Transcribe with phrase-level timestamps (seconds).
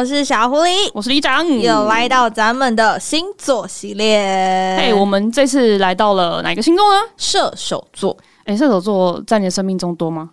[0.00, 4.16] 我是小狐狸，我是李长，又来到咱们的星座系列。
[4.16, 7.00] 哎，我们这次来到了哪个星座呢？
[7.18, 8.16] 射手座。
[8.46, 10.30] 哎，射手座在你的生命中多吗？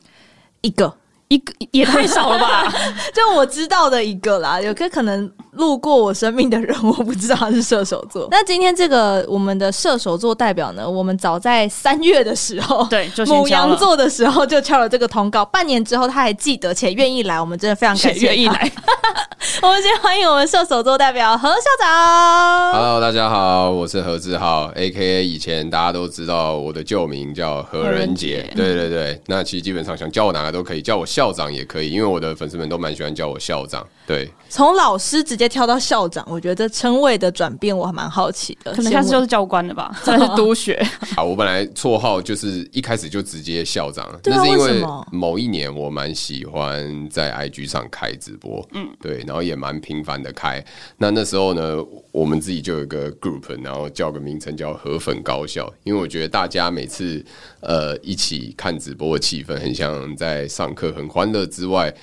[0.61, 0.93] 一个。
[1.27, 2.73] 一个也太少了吧？
[3.13, 8.27] 就我知道的一个啦，有个可能路过我生命的人，我不知道他是射手座。
[8.31, 18.71] 那今天这个我们的射手座代表呢，我们早在三月的时候， 对，就母羊座的时候就敲了这个通告，半年之后他还记得且愿意来，我们真的非常感谢愿意来。
[19.61, 22.71] 我们先欢迎我们射手座代表何校长。
[22.73, 25.25] Hello，大家好，我是何志浩，A.K.A.
[25.25, 28.51] 以前大家都知道我的旧名叫何仁杰。
[28.55, 33.85] 对对对，那其实基本上想叫我哪个都可以，叫我校长也可以，因为我的粉丝们都蛮喜欢叫我校长。
[34.07, 38.71] 对，从老师直接跳到校长，我觉得称谓的转变我还蛮好奇的。
[38.71, 39.93] 可能下次就是教官了吧？
[40.01, 40.81] 这是督学。
[41.13, 50.63] 好，我本来绰号就是一开始就直接校长，那是因为某一年我蛮喜欢在 IG 上开直播，嗯，对，然后也蛮频繁的开。
[50.97, 51.75] 那那时候呢，
[52.13, 57.21] 我们自己就有一个 group，然后叫个名称叫河粉高校，因为我觉得大家每次
[57.59, 61.93] 呃一起看直播的气氛很像在上课，很欢乐之外。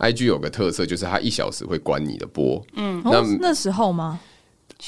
[0.00, 2.60] IG 有个特色，就是它一小时会关你的播。
[2.74, 4.18] 嗯，那、哦、那时候吗？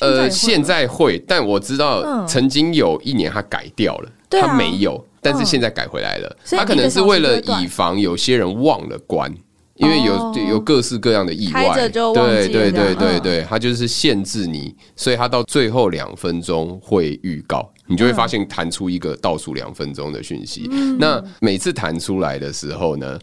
[0.00, 6.36] 呃，现在会，但我知道曾经有一年它改掉了，嗯、它没有，啊、但是现在改回来了。
[6.46, 9.30] 它、嗯、可能是为了以防有些人忘了关，
[9.74, 11.74] 因为有、哦、有各式各样的意外。
[11.74, 20.66] 对对对对对对，它就是限制你，所以它到最后两分钟会预告，你就会发现弹出一个倒数两分钟的讯息。
[20.72, 23.18] 嗯、那每次弹出来的时候呢？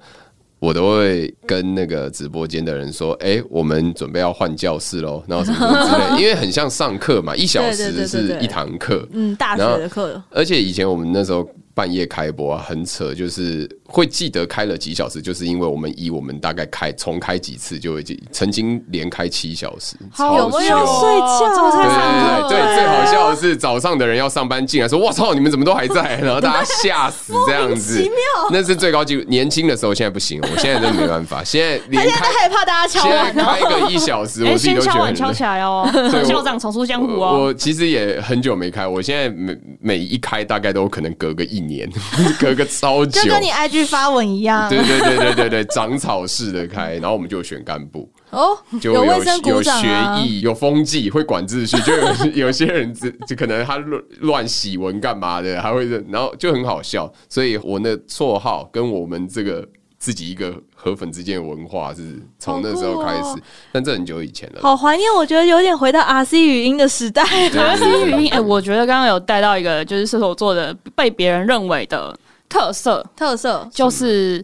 [0.59, 10.21] 我都会跟那个直播间的人说：“哎、欸，我们准备要换教室喽，然后什么什么之类， 因为很像上课嘛，一小时是一堂课，嗯，大学的课。
[10.29, 22.47] 而且以前我们那时候。”半夜开播啊，很扯，就是会记得开了几小时，就是因为我们以我们大概开重开几次就会记，曾经连开七小时，有没有睡觉？
[22.47, 28.07] 对对对，最好笑的是早上的人要上班进来说：“我操，你们怎么都还在？”然后大家吓死这样子，
[28.51, 29.23] 那是最高纪录。
[29.27, 31.43] 年轻的时候，现在不行，我现在真的没办法。
[31.43, 35.89] 现在连开现在害怕大家敲完，开个一小时，我自己都觉得很敲起来哦。
[36.25, 37.45] 校长重出江湖哦。
[37.45, 41.69] 我其实也很久没开，我现在每每一开大概都可能隔个一年。
[41.69, 41.87] 年
[42.41, 44.69] 隔个超久，就跟你 IG 发文一样。
[44.69, 51.77] 对对对对对对，长草式的开，然后我们就选干部哦，就有卫生股长、啊、有学艺，有风纪，会管秩序。
[51.81, 57.11] 就有有些人就就可能他乱乱洗文干嘛的，还会然后就很好笑。
[57.27, 59.67] 所以我的绰号跟我们这个
[59.97, 63.41] 自己一个河粉之间的文化是从那时候开始，
[63.71, 64.61] 但这很久以前了。
[64.61, 67.23] 好怀念，我觉得有点回到 RC 语音的时代。
[67.23, 72.17] RC 语音，哎、我觉得刚刚有带到一个，就是射手座的被别人认为的
[72.49, 74.43] 特色，特色就是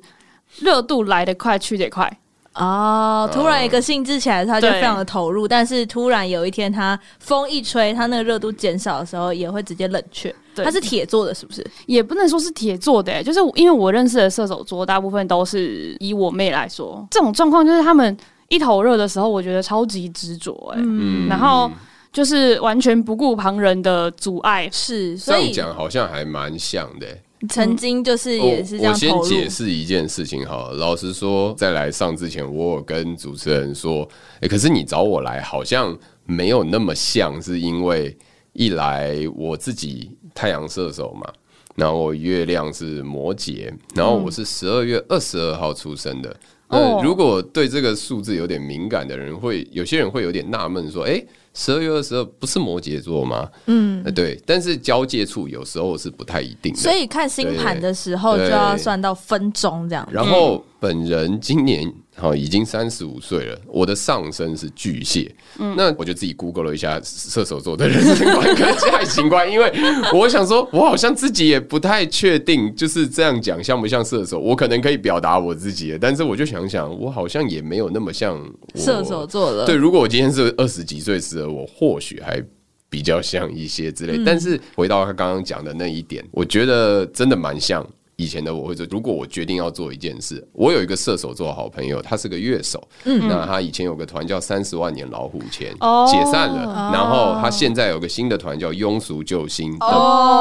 [0.60, 2.20] 热度来得快，去得快。
[2.54, 5.46] 哦，突然一个兴致起来，他就非常的投入。
[5.46, 10.34] 但是突然有一天，他风一吹，他那个热度减少的时候，也会直接冷却。
[10.56, 11.66] 他是铁做的，是不是？
[11.86, 18.16] 也不能说是铁做的，就是因为我认识的射手座，大部分都是以我妹来说，这种状况就是他们
[18.48, 21.70] 一头热的时候，我觉得超级执着，哎，嗯，然后
[22.14, 27.08] 就是完全不顾旁人的阻碍，是，所以这样讲好像还蛮像的。
[27.48, 28.94] 曾经就是也是这样。
[28.94, 34.08] 我先解释一件事情哈，老实说，在来上之前，我有跟主持人说，
[34.42, 38.16] 哎，可是你找我来好像没有那么像，是因为
[38.54, 41.32] 一来我自己太阳射手嘛，
[41.76, 46.36] 然后我月亮是摩羯，然后我是十二月二十二号出生的。
[46.70, 51.24] 那，如果对这个数字有点敏感的人，会有些人会有点纳闷说，哎。
[51.56, 53.50] 十二月二十二不是摩羯座吗？
[53.66, 60.08] 嗯，对，但是交界处有时候是不太一定的，所以看星盘的时候就要算到分钟这样。
[60.12, 61.92] 然后本人今年。
[62.18, 63.60] 好，已经三十五岁了。
[63.68, 65.30] 我的上身是巨蟹，
[65.60, 69.70] 嗯，那我就自己 Google 了一下射手座的人生观跟爱情观，因为
[70.14, 74.40] 我想说，我好像自己也不太确定，就是这样讲像不像射手？
[74.40, 78.42] 我可能可以表达我自己，但是我就想想，我好像也没有那么像
[78.76, 79.66] 射手座的。
[79.66, 82.42] 对，如果我今天是二十几岁时，我或许还
[82.90, 84.24] 比较像一些之类。
[84.26, 87.86] 但是回到他刚刚讲的那一点，我觉得真的蛮像。
[88.18, 95.74] 以前的我会做，如果我决定要做一件事，我有一个射手座好朋友，他是个乐手，嗯，那他以前有个团叫三十万年老虎钳，
[96.08, 99.86] 解散了，然后他现在有个新的团叫庸俗救星的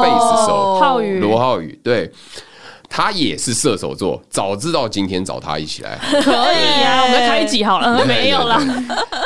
[0.02, 1.18] 贝斯手浩宇。
[1.18, 2.10] 罗浩宇，对，
[2.88, 8.60] 他也是射手座，早知道今天找他一起来， 可以啊，我们开一集好了， 没有了，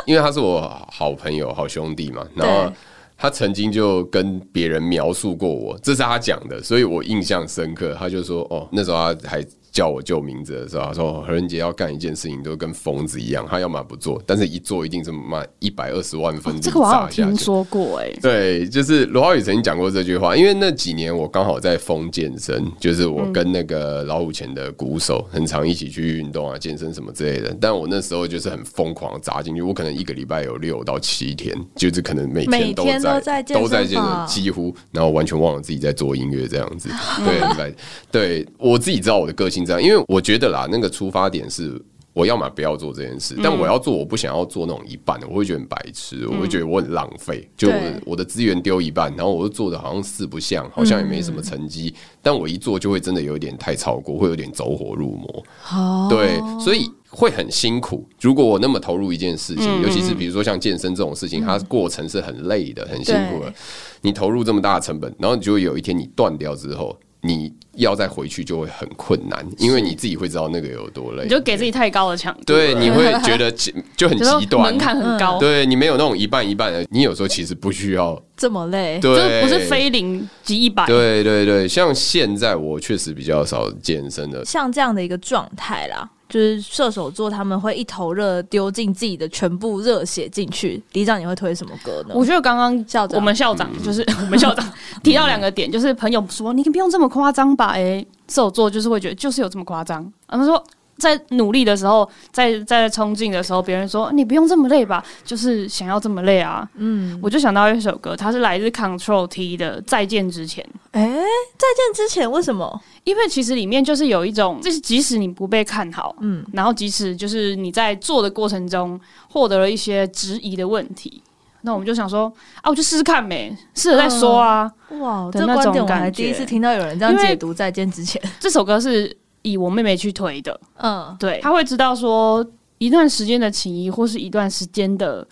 [0.06, 0.60] 因为他是我
[0.90, 2.72] 好朋友、好兄弟嘛，然后。
[3.20, 7.92] 他曾经就跟别人描述过我，这是他讲的，所以我印象深刻。
[7.98, 16.60] 他就说：“哦，那时候他还叫我救名字的时候，他说何仁杰要干一件事情都跟疯子一样，他要么不做，但是一做一定这么慢，一百二十万分。
[16.60, 18.18] 这个我好像听说过哎、欸。
[18.20, 27.56] 对，就是罗浩宇曾经讲过这句话，因为那几年我刚好在疯健身，就是我跟那个老虎钳的鼓手很常一起去运动啊、健身什么之类的。
[27.60, 36.88] 但我那时候就是很疯狂砸进去，我可能一个礼拜有六到七天，就是可能每天都在都在健身，几乎，然后完全忘了自己在做音乐这样子。
[37.24, 37.74] 对，
[38.10, 40.48] 对，我自己知道我的个性这样，因为我觉得。
[40.48, 41.78] 啦，那个出发点是
[42.14, 47.70] 我要么不要做这件事，但我要做，我不想要做那种一半的，我会觉得很白痴，我会觉得我很浪费，就
[48.06, 56.08] 我的资源丢一半，然后我又做的好像四不像，好像也没什么成绩，但我一做就会真的有点太超过，会有点走火入魔。
[56.08, 58.08] 对，所以会很辛苦。
[58.22, 63.52] 如果我那么投入一件事情，尤其是比如说像健身这种事情，它过程是很累的，很辛苦的。
[64.00, 66.98] 你投入这么大的成本，然后你就会有一天你断掉之后。
[67.20, 73.50] 你要再回去就会很困难，因为你自己会知道那个有多累，你就给自己太高的强度，对，你会觉得
[73.96, 78.20] 就很极端，门槛很高，对，你没有那种一半一半的，你有时候其实不需要。
[78.36, 86.08] 这么累，对，就是不是非零即一百，对对对，像现在我确实比较少健身的，像这样的一个状态啦。
[86.28, 90.82] 就是射手座，他们会一头热丢进自己的全部热血进去。
[90.92, 92.14] 李长，你会推什么歌呢？
[92.14, 94.64] 我觉得刚刚校长，我们校长就是我们校长
[95.02, 97.68] 提到两个点，就是朋友说你不用这么夸张吧？
[97.68, 100.12] 哎、欸，射手座就是会觉得就是有这么夸张。
[100.26, 100.62] 他们说。
[100.98, 106.68] 在努力的时候，在在冲劲的时候，别人说你不用这么累吧，就是想要这么累啊。
[106.74, 110.64] 嗯，我就想到一首歌，它是来自 Control T 的《再见之前》。
[110.90, 112.80] 哎、欸，再见之前为什么？
[113.04, 119.00] 因为其实里面就是有一种，就是即使你不被看好，嗯，然后即使就是你在做的过程中
[119.30, 121.22] 获得了一些质疑的问题，
[121.62, 124.68] 那我们就想说啊，我就试试看呗，试了再说啊。
[124.90, 128.20] 嗯、哇，这观点我还第一次听到有人这样解读《再见之前》。
[128.40, 129.16] 这首歌是。
[129.42, 132.44] 以我妹妹去推的，嗯，对，她会知道说
[132.78, 135.26] 一段时间的情谊或是一段时间的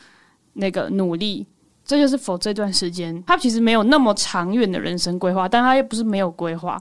[0.54, 1.46] 那个努力，
[1.84, 6.80] 这就是否这段时间，她其实没有那么长远的人生规划，但她又不是没有规划。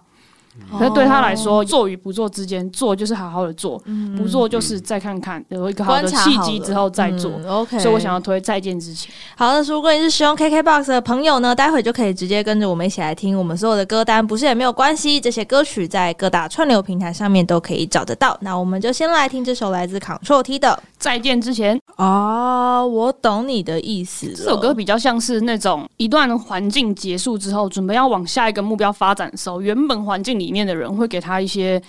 [0.78, 3.81] 可是对他来说，做与不做之间，做就是好好的做，
[4.18, 7.31] 不做就是再看看有一个好的契机之后再做。
[7.48, 9.13] OK，所以我想要推再见之前。
[9.38, 18.38] 好的，如果你是使用 KKBOX 的朋友呢，待会就可以直接跟着我们一起来听我们所有的歌单，不是也没有关系，这些歌曲在各大串流平台上面都可以找得到。
[18.42, 24.34] 那我们就先来听这首来自 Control T 的《再见之前》啊，我懂你的意思。
[24.36, 30.45] 这首歌比较像是那种一段环境结束之后，准备要往下一个目标发展的时候，原本环境里。
[30.46, 31.82] 里面的人会给他一些，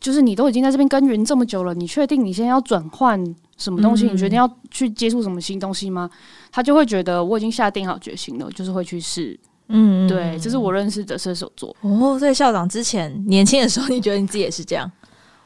[0.00, 3.22] 就是你都已经在这边耕耘这么久了，你确定你现在要转换
[3.58, 4.06] 什么东西？
[4.06, 6.08] 嗯、你决定要去接触什么新东西吗？
[6.50, 9.38] 他就会觉得我已经下定好决心了，就是会去试。
[9.68, 11.76] 嗯，对，这是我认识的射手座。
[11.82, 14.90] 哦，所以校长之前年轻的时候，你觉得你自己也是这样？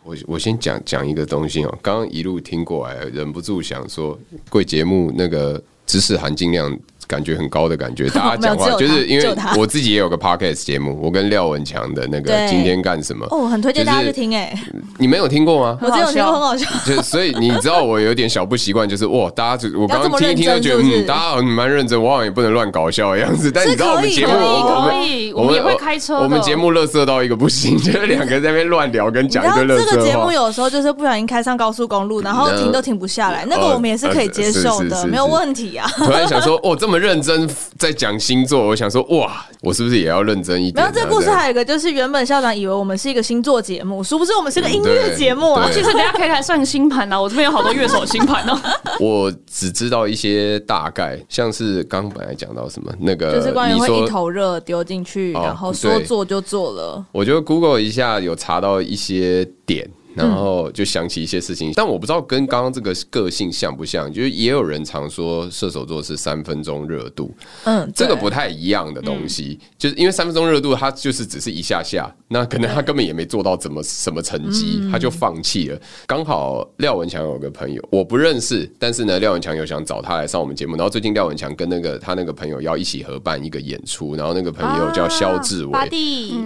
[0.05, 4.17] 我我先讲讲一个东西哦，刚刚一路听过来，忍不住想说，
[4.49, 6.79] 贵节目那个知识含金量。
[7.07, 13.27] 感觉很高的感觉，大家 讲话就是因为我自己也有个 podcast 节目，我跟廖文强的那个今天干什么？
[13.31, 14.57] 哦，很推荐大家去听诶。
[14.99, 15.79] 你没有听过吗？
[15.81, 16.67] 我只有听过，很好笑。
[16.87, 23.51] 就所以你知道我有点小不习惯，就是哇，大家就我刚刚听一听就觉得嗯，大家很蛮认真，我好像也不能乱搞笑的样子。
[23.51, 26.17] 但你知道我们节目，可以，我们也会开车。
[26.19, 29.91] 我们节目乐色到一个不行， 就是两个人在那边乱聊，跟讲一个垃圾话。
[29.91, 35.87] 这个节目有时候就是不小心开上高速公路，然后停都停不下来，那个我们也是可以接受的，没有问题啊。
[35.97, 37.49] 突然想说，哦，这么认真。
[37.79, 40.83] 在讲星座，我想说，哇，我是不是也要认真一点？
[40.83, 45.69] 然后这个故事还有一个，就是原本校长以为我们是一个星座节目，殊不知我们是个音乐节目啊。
[45.71, 48.59] 其实大家可以来算星盘啊，我这边有好多乐手星盘哦。
[48.99, 57.05] 我只知道一些大概，像是刚本来讲到什么那个，就是关于会一头热丢进去，然后说做就做了。
[57.13, 59.87] 我就 Google 一下，有查到一些点。
[60.17, 67.31] 然后就想起一些事情，但我不知道跟刚刚这个个性像不像，就是也有人常说射手座是三分钟热度，
[67.65, 75.79] 嗯，这个不太一样的东西，就是因为三分钟热度，它就是只是一下下，那可能他根本也没做到怎么什么成绩，他就放弃了。
[76.07, 85.73] 刚好廖文强有个朋友，我不认识，但是呢，廖文强有想找他来上我们节目，然后最近廖文强跟那个他那个朋友要一起合办一个演出，然后那个朋友叫肖志伟，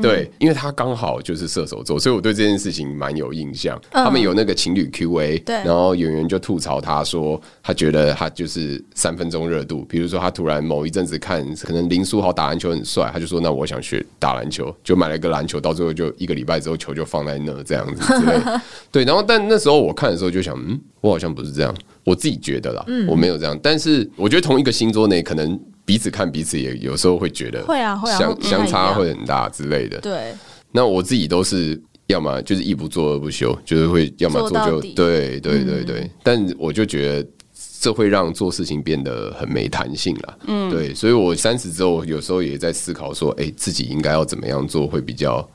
[0.03, 3.60] 对，因为他刚好就是射手座，所以我对这件事情蛮有印象。
[3.91, 9.85] 他们有那个情侣 Q&A，对，然后演员就吐槽他说，他觉得他就是三分钟热度。
[9.89, 18.41] 比如说他突然某一阵子看可能林书豪打篮球很帅，他就说那我想学打篮球，就买了一个篮球，到最后就一个礼拜之后球就放在那这样子之类。
[18.91, 21.75] 对，然后但那时候我看的时候就想，嗯，我好像不是这样，
[22.05, 23.59] 我自己觉得啦，我没有这样。
[23.63, 29.99] 但是我觉得同一个星座内，可能彼此看彼此也有时候会觉得会啊，会相相差会很大之类的。
[30.01, 30.35] 对，
[30.73, 31.81] 那我自己都是。
[32.11, 36.01] 要么就是一不做二不休，就是会要么做就对对对对。
[36.01, 37.29] 嗯、但我就觉得
[37.81, 40.39] 这会让做事情变得很没弹性了。
[40.47, 45.49] 嗯，对，所以我三十之后有时候也在思考说，哎、欸，自己应该要怎么样做会比较。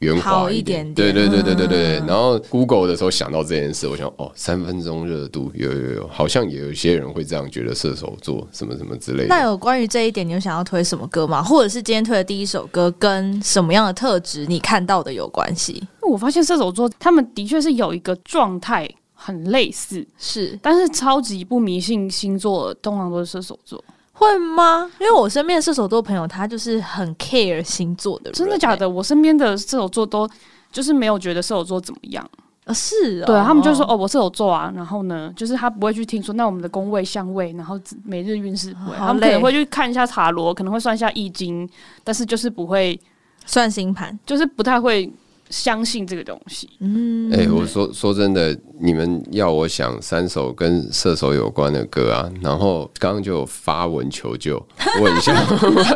[0.00, 1.92] 圆滑一点，对对对对对对。
[2.06, 9.28] 然后 Google 的时候想到这件事，我想哦，三分钟热度，有有有，好像也有一些人会这样觉得射手座什么什么之类的。
[9.28, 11.42] 那有关于这一点，你有想要推什么歌吗？
[11.42, 15.86] 或者是今天推的第一首歌跟什么样的特质你看到的有关系？
[16.00, 23.84] 我发现射手座他们的确是有一个状态很类似，是，但是超级不迷信星座，通常都是射手座。
[24.20, 24.90] 会吗？
[25.00, 28.32] 因为我身边的射手座朋友，他就是很 care 星座的人。
[28.34, 28.88] 真的假的？
[28.88, 30.28] 我身边的射手座都
[30.70, 32.24] 就是没有觉得射手座怎么样
[32.66, 32.72] 啊？
[32.72, 34.70] 是，对他们就说哦，我射手座啊。
[34.76, 41.68] 然后呢，就是他不会去听说那我们的宫位相位，然后每日运势不会，他们可能会去看一下塔罗，可能会算一下易经，
[42.04, 43.00] 但是就是不会
[43.46, 45.10] 算星盘，就是不太会。
[45.50, 54.64] 相信这个东西，嗯，哎、欸，我说说真的，你们要我想三首跟射手有关的歌啊，然后刚刚就有发文求救，
[55.02, 55.34] 问一下，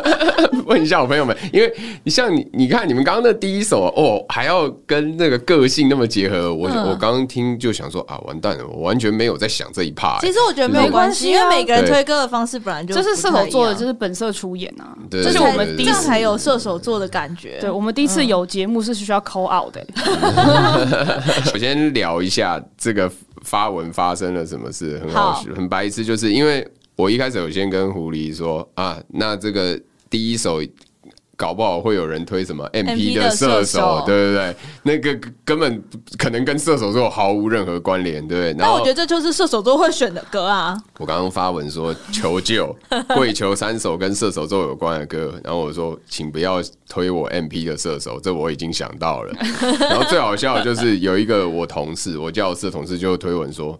[0.67, 10.27] 问一下我朋友们，因为你像你，你看你们刚刚的第一首哦，还要跟那个个性那么结合，我、嗯、我刚刚听就想说啊，完蛋了，我完全没有在想这一趴、欸。
[10.27, 17.57] 其实我觉得没有关系，因为每个人推歌的方式本来就就是射手座的，就是本色出演啊，对，这是我们第一次才有射手座的感觉。
[17.61, 19.21] 对，我们第一次有节目是需要
[21.53, 23.11] 我先聊一下这个
[23.43, 30.61] 发文发生了什么事，很好笑，很白痴，就是因为我一开始有先跟狐狸说啊，那这个第一首。
[31.35, 34.55] 搞不好会有人推什么 MP 的射手，对不对？
[34.83, 35.83] 那个根本
[36.17, 38.53] 可能跟射手座毫无任何关联，对不对？
[38.53, 40.77] 那我觉得这就是射手座会选的歌啊。
[40.97, 42.75] 我刚刚发文说求救，
[43.15, 49.33] 跪求三首跟射手座有关的歌，然后我说请不要推我 MP 的射手，这我已经想到了。
[49.79, 53.79] 然后最好笑的就是有一个我同事，我教室同事就推文说。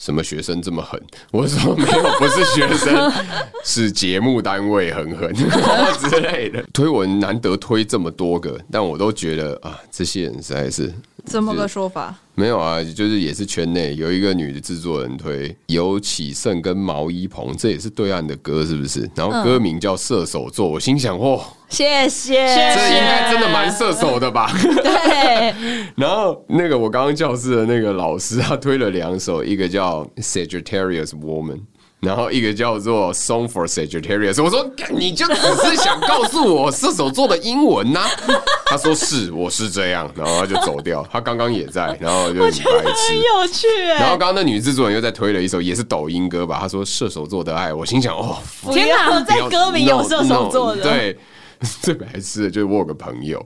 [0.00, 0.98] 什么学生这么狠？
[1.30, 3.12] 我说没有，不是学生，
[3.62, 5.30] 是节目单位很狠
[6.10, 6.64] 之类的。
[6.72, 10.90] 推文难得推这么多个，但我都觉得啊，这些人实在是
[11.24, 12.14] 怎么个说法？
[12.34, 19.08] 没有啊，就是也是圈内有一个女的制作人推尤启胜跟毛一鹏，这也是对岸的歌是不是？
[19.14, 24.50] 然后歌名叫射手座，我心想哇，谢谢，这应该真的蛮射手的吧？
[24.56, 25.54] 对。
[25.96, 31.60] 然后那个我刚刚教室的那个老师，他推了两首，一个叫 Sagittarius Woman。
[32.00, 38.10] 然后一个叫做 Song for Sagittarius，我说你就只是想告诉我射手座的英文呐、啊？
[38.64, 41.06] 他说是，我是这样，然后他就走掉。
[41.12, 42.54] 他刚刚也在，然后就 很白
[42.94, 43.66] 痴，很有趣。
[43.98, 46.58] 然后刚刚那女制作人又在推了一首，也是抖音歌吧？
[46.60, 48.38] 他说射手座的爱，我心想哦，
[48.72, 51.18] 天哪，在歌名有射手座的，对，
[51.82, 53.44] 最白痴的就是我有个朋友，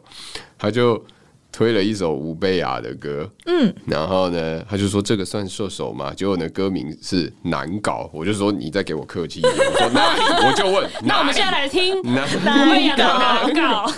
[0.57, 1.03] 他就。
[1.55, 6.13] 推了一首吴贝雅的歌，嗯，然后呢，他就说这个算射手吗？
[6.13, 10.21] 结果呢，歌名是难搞，我就说你再给我客气一点，我说哪里？
[10.49, 13.89] 我就问，那我们现在来听吴贝雅的难搞，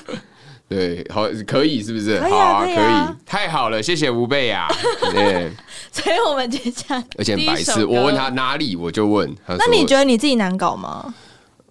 [0.68, 2.20] 对，好，可以是不是？
[2.20, 4.68] 好啊，可以，太好了，谢谢吴贝雅，
[5.10, 5.50] 对，
[5.90, 11.14] 所以我们接下来，而且白痴，我问他哪里，我就问，他，那你觉得你自己难搞吗？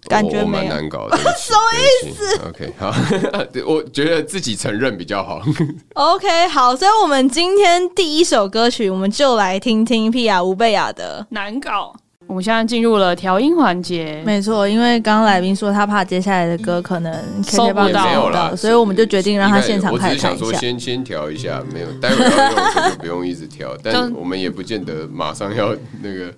[0.08, 2.94] 感觉蛮难搞的， 什么意思？OK，好，
[3.66, 5.42] 我觉得自己承认比较好。
[5.94, 11.94] OK，好，所以我们今天第一首歌曲，我们就来听听皮亚吴贝雅的难搞。
[12.28, 17.12] 我们现在进入了调音环节，没错，因为刚刚来宾说他怕接下来的歌可能
[17.44, 20.30] KK 帮到，没有了，所以我们就决定让他现场开一下。
[20.30, 25.72] 我只是想说先先调一下，没有，待会要用就不用一直调，但我们也不见得马上要
[26.02, 26.32] 那个。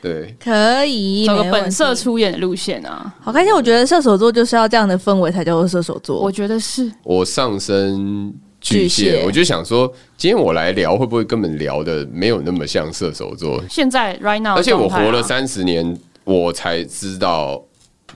[0.00, 3.52] 对，可以走个本色出演的路线啊，好开心！
[3.52, 6.20] 我觉得射手座就是要这样的氛围才叫做射手座。
[6.20, 13.62] 我觉得是我上升巨蟹，巨蟹我就想说，今天我来聊会不会根本聊的没有那么像射手座？
[13.68, 17.64] 现在 right now，而且我活了三十年，我才知道。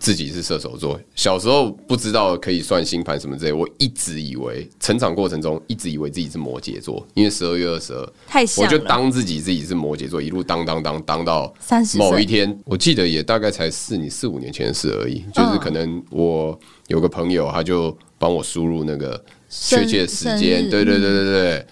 [0.02, 8.12] 自己是射手座，小时候不知道可以算星盘什么之类，我一直以为成长过程中一直以为自己是摩羯座，因为十二月二十二，
[8.58, 11.54] 我就当自己自己是摩羯座，一路当当当当到
[11.94, 21.66] 某一天，我记得也大概才四年四五年前的事而已，就是可能我有个朋友，他就帮我输入那个确切时间，对对对对对，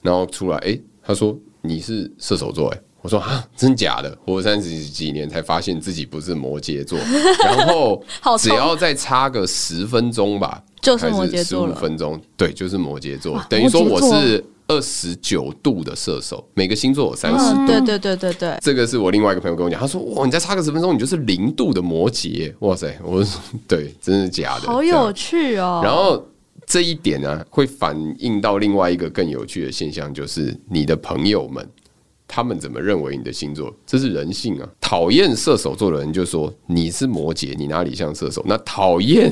[0.00, 2.80] 然后出来，哎，他说你是射手座，哎。
[3.04, 4.16] 我说啊，真假的？
[4.24, 6.98] 活三十几年才发现自己不是摩羯座，
[7.44, 8.02] 然后
[8.38, 11.74] 只要再差个十分钟吧，就是摩羯座了。
[11.74, 13.38] 十五分钟，对，就是摩羯座。
[13.46, 17.66] 等于说我是二十九度的射手，每个星座有三十度。
[17.66, 22.50] 对对对对对，这个是我另外一个朋友跟我讲，他说哇，你再差个十分钟，你就是零度的摩羯。
[22.60, 24.66] 哇塞，我说对，真的假的？
[24.66, 25.82] 好有趣哦。
[25.84, 26.26] 然后。
[26.66, 31.68] 这一点呢、啊，会反映到另外一个更有趣的现象，就是你的朋友们。
[32.34, 33.72] 他们怎么认为你的星座？
[33.86, 34.68] 这是人性啊！
[34.80, 38.42] 讨厌射手座的人就说你是摩羯，你哪里像射手？
[38.44, 39.30] 那讨厌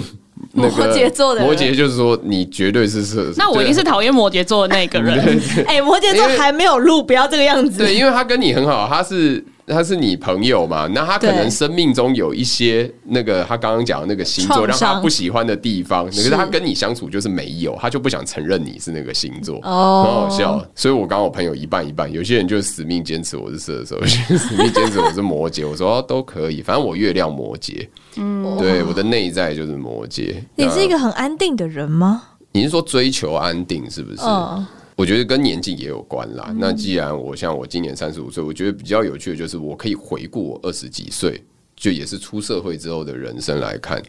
[0.52, 3.34] 那个 摩羯座的人，摩羯就是说你绝对是射手。
[3.36, 5.18] 那我一定是讨厌摩羯座的那个人。
[5.66, 7.78] 哎、欸，摩羯座还没有路，不要这个样子。
[7.78, 9.44] 对，因为他跟你很好，他是。
[9.72, 10.86] 他是你朋友嘛？
[10.86, 20.64] 那他可能生命中有一些那个他刚刚讲的那个星座让他不喜欢的地方，可是他跟你相处就是没有，他就不想承认你是那个星座，哦，很好笑。
[20.74, 25.68] 所以我刚刚我朋友一半一半，有些人就死命坚持我是射手， 有些人死命坚持我是摩羯。
[25.68, 30.34] 我说、哦、都可以，反正我月亮摩羯，嗯，对，我的内在就是摩羯。
[30.54, 32.22] 你是一个很安定的人吗？
[32.52, 34.20] 你是说追求安定是不是？
[34.22, 34.66] 哦
[35.02, 36.46] 我觉得跟年纪也有关啦。
[36.50, 41.42] 嗯、那既然我像我今年三十五岁，我觉得比较有趣的就是我可以回顾我二十几岁，
[41.74, 44.00] 就也是出社会之后的人生来看，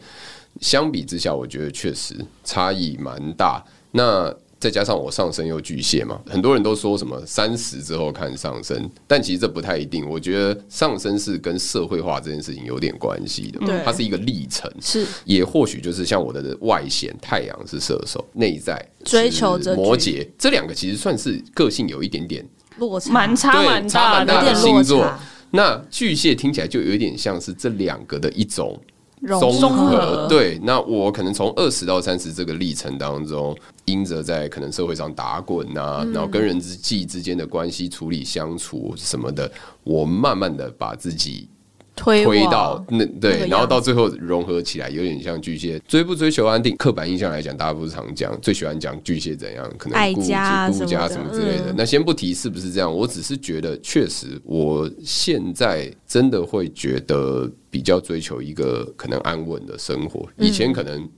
[0.60, 3.60] 相比之下，我觉得确实差异蛮大。
[3.90, 4.32] 那
[4.64, 10.08] 再加上我上升又巨蟹嘛，很多人都说什么三十之后看上升，但其实这不太一定。
[10.08, 22.42] 我觉得上升是跟社会化这件事情有点关系的，对，它是一个历程，是也或许就是像我的外显太阳是射手，内在追求着摩羯，这两个其实算是个性有一点点
[22.78, 25.06] 落差，蛮差蛮大的星座。
[25.50, 28.80] 那巨蟹听起来就有点像是这两个的一种。
[29.26, 39.50] 综合对，那我可能从二十到三十这个历程当中，因着在可能社会上打滚啊，嗯、然后跟人之际之间的关系处理相处什么的，
[39.82, 41.48] 我慢慢的把自己。
[41.96, 45.80] 推推到那对，然后到最后融合起来，有点像巨蟹。
[45.86, 46.76] 追不追求安定？
[46.76, 51.72] 刻板印象来讲，大家不是常讲，最喜欢讲巨蟹怎样，可能顾家、顾家什么之类的。
[51.76, 60.28] 那先不提是不是这样，我只是觉得，确实，我现在真的会觉得比较追求一个可能安稳的生活。
[60.36, 61.08] 以前可能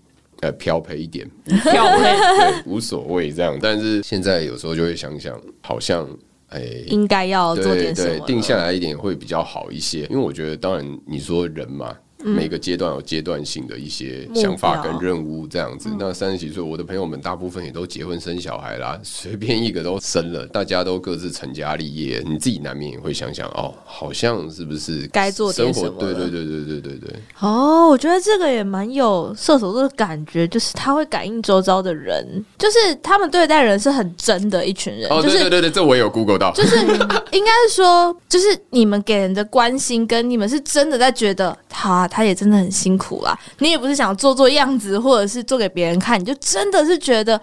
[0.41, 6.07] 呃漂培一点，漂配对无所谓这样，但是现在有时候就会想想，好像。
[6.49, 10.03] 哎，应该要做点什么，定下来一点会比较好一些。
[10.11, 11.97] 因为我觉得，当然你说人嘛。
[12.31, 15.89] 每个阶段有阶段性的一些想法跟任务，这样子。
[15.99, 22.23] 那三十几岁，我的朋友们大部分也都结婚生小孩啦， 随便一个都生了，大家都各自成家立业。
[22.27, 25.91] 你自己难免也会想想，哦，好像是不是该做点什么？
[25.99, 27.15] 对对对对对对对。
[27.41, 35.09] 哦，我觉得这个也蛮有射手座的感觉，就是他会感应周遭的人，就是他们对待人是很真的一群人。
[35.11, 36.77] 哦，对对对对，这我也有 Google 到，就是
[37.33, 42.09] 应该是说，就是你们给人的关心，跟你们是真的在觉得他。
[42.09, 47.39] 他也真的很辛苦啦，你也不是想做做样子，或者是做给别人看，你就真的是觉得，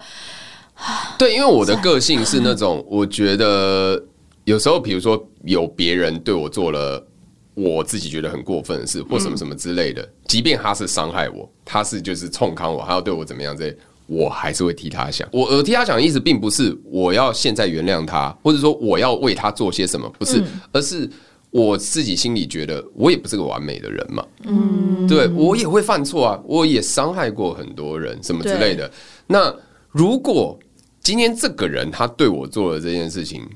[1.16, 4.02] 对，因为我的个性是那种，我觉得
[4.44, 7.06] 有时候，比如说有别人对我做了
[7.54, 13.72] 我自己觉得很过分的事，或什么什么之类的，即便他是伤害我，他是就是冲康我，他要对我怎么样，这
[14.06, 15.28] 我还是会替他想。
[15.30, 20.42] 我我替他想的意思，并不是我要现在原谅他，或者说我要为他做些什么，不是，
[20.72, 21.08] 而是。
[21.54, 28.90] 我自己心里觉得，我也不是个完美的人嘛，嗯，对，我也会犯错啊，我也伤害过很多人，什么之类的。
[29.28, 29.54] 那
[29.92, 30.58] 如果
[31.00, 33.48] 今天这个人他对我做了这件事情，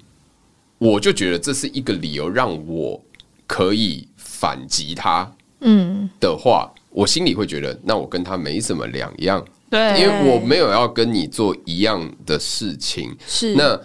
[0.79, 3.03] 我就觉得这是一个理由让我
[3.49, 5.29] 可以反击他，
[5.63, 6.09] 嗯。
[6.21, 13.57] 的话，我心里会觉得，那我跟他没什么两样，对，因为我没有要跟你做一样的事情，是。
[13.57, 13.81] 那。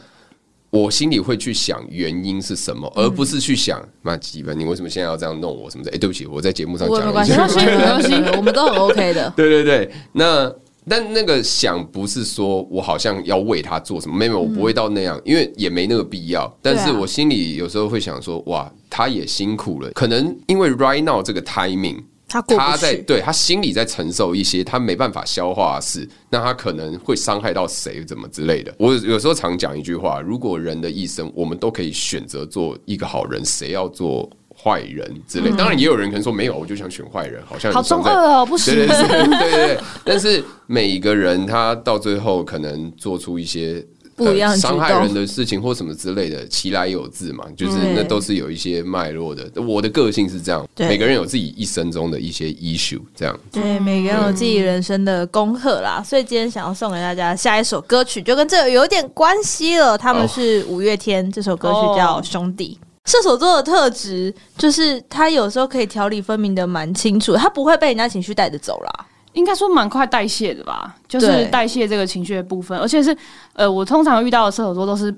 [0.73, 5.91] 我心里会去想原因是什么，而不是去想妈鸡巴，你为什么现在要这样弄我什么的？
[5.91, 9.31] 哎、欸，对不起，我在节目上讲一下，没关系，没关系， 我们都很 OK 的。
[9.35, 10.51] 对对对，那
[10.89, 16.51] 但那个想不是说我好像要为他做什么，没有，我不会到那样，因为也没那个必要。
[16.59, 22.01] 但是我心里有时候会想说，哇，他也辛苦了，可能因为 right now 这个 timing。
[22.41, 28.73] 他，他在对他心里在承受一些他没办法消化的事，那他可能会伤害到谁，怎么之类的。
[28.77, 35.49] 我有时候常讲一句话：如果人的一生我们都可以选择做一个好人，谁要做坏人之类？
[35.51, 38.73] 当然，也有人可能说没有，我就想选坏人，好像好中二哦，不行。
[38.75, 39.79] 对对对，对对对。
[40.03, 43.85] 但是每一个人他到最后可能做出一些。
[44.15, 49.49] 不一样，伤害人的事情或什么之类的，其来有自嘛，就是那都是有一些脉络的。
[49.61, 53.39] 我的个性是这样，每个人有自己一生中的一些 issue，这样。
[53.51, 56.03] 对，每个人有自己人生的功课啦。
[56.05, 59.97] 所以今天想要送给大家下一首歌曲，就跟这有点关系了。
[59.97, 62.79] 他们是五月天，这首歌曲叫《兄弟》。
[63.05, 69.05] 射手座的特质就是他有时候可以条理分明的蛮清楚，他不会被人家情绪带着走啦。
[69.33, 73.15] 应该说蛮快代谢的吧，就是代谢这个情绪的部分，而且是
[73.53, 75.13] 呃，我通常遇到的射手座都是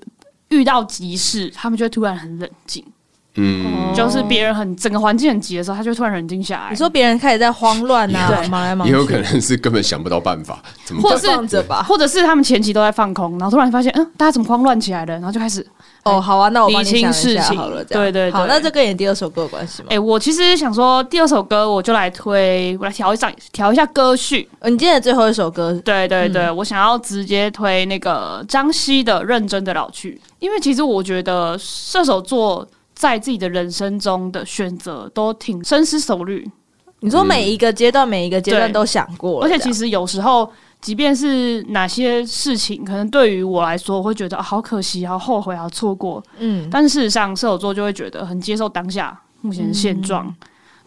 [0.49, 2.83] 遇到急事，他们就会突然很冷静，
[3.37, 6.69] 嗯，就是别人很整个环境很急的时候，他就突然冷静下来。
[6.69, 11.83] 你说别人开始在慌乱啊，对忙来忙去，也有可能是根本想不到办法，怎么或者是放着吧。
[11.83, 15.13] 或者是他们前期都在放空，然后突然发现，嗯，大家怎么慌乱起来了？
[15.13, 15.65] 然后就开始，
[16.03, 17.41] 哦，好啊，那我帮你理清想一事情。
[17.41, 18.03] 下好了，这样。
[18.03, 18.31] 对对对。
[18.31, 19.89] 好，那这跟你第二首歌有关系吗？
[19.91, 24.47] 哎、我其实想说，第二首歌我就来推，我来调一下调一下歌序。
[24.59, 26.55] 呃你今天的最后一首歌，对对对，嗯。
[26.55, 36.49] 我想要直接推那个张希的《认真的老去》，因为其实我觉得射手座在自己的人生中的选择都挺深思熟虑，
[37.01, 40.49] 你说每一个阶段，每一个阶段都想过了，而且其实实有时候，
[40.81, 50.35] 即便是哪些事情，可能对于我来说，我会觉得、啊、好可惜、好后悔、好错过，嗯，但事实上，射手座就会觉得很接受当下目前的现状，嗯。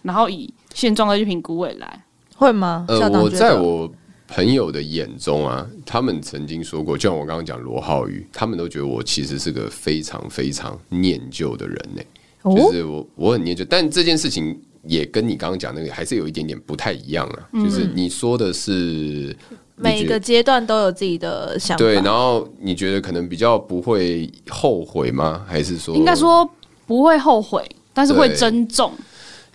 [0.03, 2.05] 然后以现状再去评估未来。
[2.37, 2.87] 会吗？
[2.89, 3.91] 呃我在我
[4.29, 12.03] 朋友的眼中啊，他们曾经说过，就像我刚刚讲罗浩宇，他们都觉得我其实是个非常非常念旧的人呢、
[12.43, 17.49] 哦就是我我很念旧，但这件事情也跟你刚刚讲那个还是有一点点不太一样啊。
[17.55, 19.37] 就是你说的是
[19.75, 25.45] 每一个阶段都有自己的想法，对，然后你觉得可能比较不会后悔吗？
[25.49, 26.49] 还是说应该说
[26.87, 28.93] 不会后悔，但是会对珍重。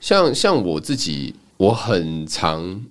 [0.02, 2.84] 像像我自己，我很常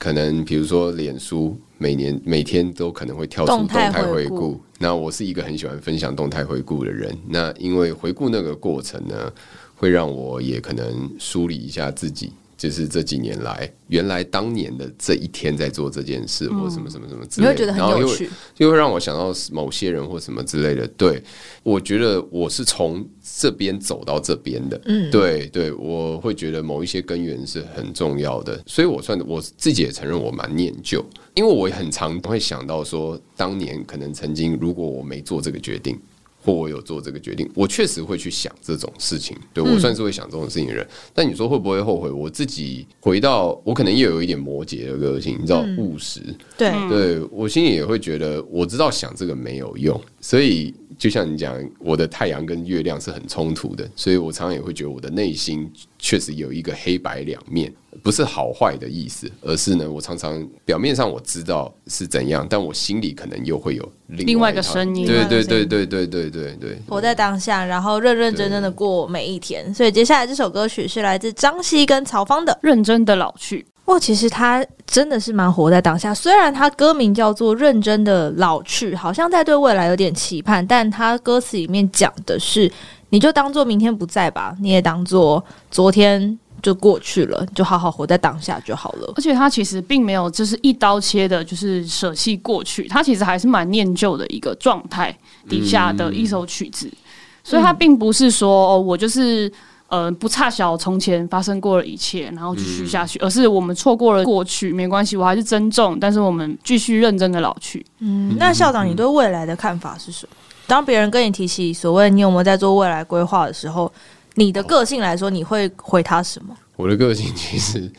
[0.00, 4.58] 可能，比如说脸书，每年每天都可能会跳出动动态态回顾。
[4.78, 7.14] 那我是一个很喜欢分享动态回顾的人。
[7.28, 9.30] 那因为回顾那个过程呢，
[9.76, 12.32] 会让我也可能梳理一下自己。
[12.60, 20.86] 就是这几年来，原来当年的这一天在做这件事，或什么什么什么之类的，你会觉得很然后又有趣，就会让我想到某些人或什么之类的。
[20.88, 21.22] 对，
[21.62, 23.02] 我觉得我是从
[23.38, 24.78] 这边走到这边的。
[24.84, 35.98] 嗯，对对，我会觉得某一些根源是很重要的，所以我算我自己也承认我蛮念旧，因为我也很常会想到说，当年可能曾经如果我没做这个决定。
[36.42, 39.36] 或我有做这个决定，我确实会去想这种事情。
[39.52, 40.84] 对，我算是会想这种事情的人。
[40.84, 42.10] 嗯、但你说会不会后悔？
[42.10, 46.20] 我自己回到我可能也有一点摩羯的个性，你知道务实。
[46.56, 57.72] 对，对我心里也会觉得，我知道想这个没有用，所以就像你讲，我的太阳跟月亮是很冲突的，所以我常常也会觉得我的内心确实有一个黑白两面。
[58.02, 65.06] 不是好坏的意思，而是呢，我常常表面上我知道是怎样，但我心里可能又会有另外一个声音。
[65.06, 69.72] 对对对对对对对对，活在当下，然后认认真真的过每一天。
[69.72, 73.62] 所以接下来这首歌曲是来自张希跟曹芳的《认真的老去》。
[73.90, 76.14] 哇，其实他真的是蛮活在当下。
[76.14, 82.70] 虽然他歌名叫做《认真的老去》，好像在对未来有点期盼，但他歌词里面讲的是，
[83.08, 86.38] 你就当做明天不在吧，你也当做昨天。
[86.62, 89.10] 就过去了，就好好活在当下就好了。
[89.16, 95.16] 而且他其实并没有就是一刀切的，就是舍弃过去，他其实还是蛮念旧的一个状态
[95.48, 96.86] 底下的一首曲子。
[96.86, 96.96] 嗯、
[97.42, 99.50] 所以他并不是说哦，我就是
[99.90, 107.84] 呃不差小从前发生过的一切，然后继续下去，嗯、而是我们错过了过去没关系，我还是珍重，但是我们继续认真的老去。
[107.98, 110.36] 嗯，那校长，你对未来的看法是什么？
[110.66, 113.92] 当别人跟你提起所谓你有没有在做未来规划的时候？
[114.36, 116.56] 你的个性来说，你会回他什么？
[116.76, 117.90] 我的个性其实，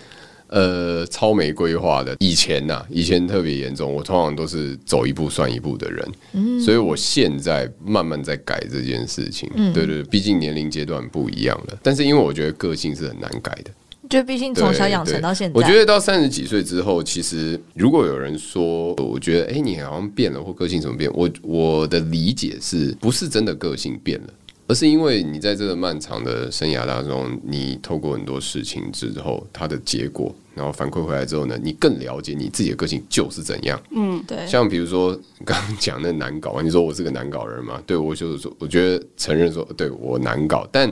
[0.51, 2.15] 呃，超没规划的。
[2.19, 3.91] 以前呐、啊，以前特别严重。
[3.91, 9.49] 我通常都是走一步算一步的人，嗯，所以我现在慢慢在改这件事情。
[9.55, 11.79] 嗯，对对，毕竟年龄阶段不一样了。
[11.81, 13.71] 但是因为我觉得个性是很难改的，
[14.09, 15.57] 就毕竟从小养成到现在。
[15.57, 21.09] 我觉得到三十几岁之后，其实如果有人说，我觉得哎、欸，你好像变了，或个性怎么变？
[21.13, 24.27] 我我的理解是不是真的个性变了？
[24.71, 33.77] 而是因为你在这个漫长的生涯当中，你透过很多事情之后，它的结果，然后反馈回来之后呢，你更了解你自己的个性就是怎样。
[33.93, 34.47] 嗯，对。
[34.47, 37.83] 像比如说刚刚讲那难搞，你说我是个难搞人嘛？
[37.85, 40.89] 对，我就是说，我觉得承认说，对我难搞，但。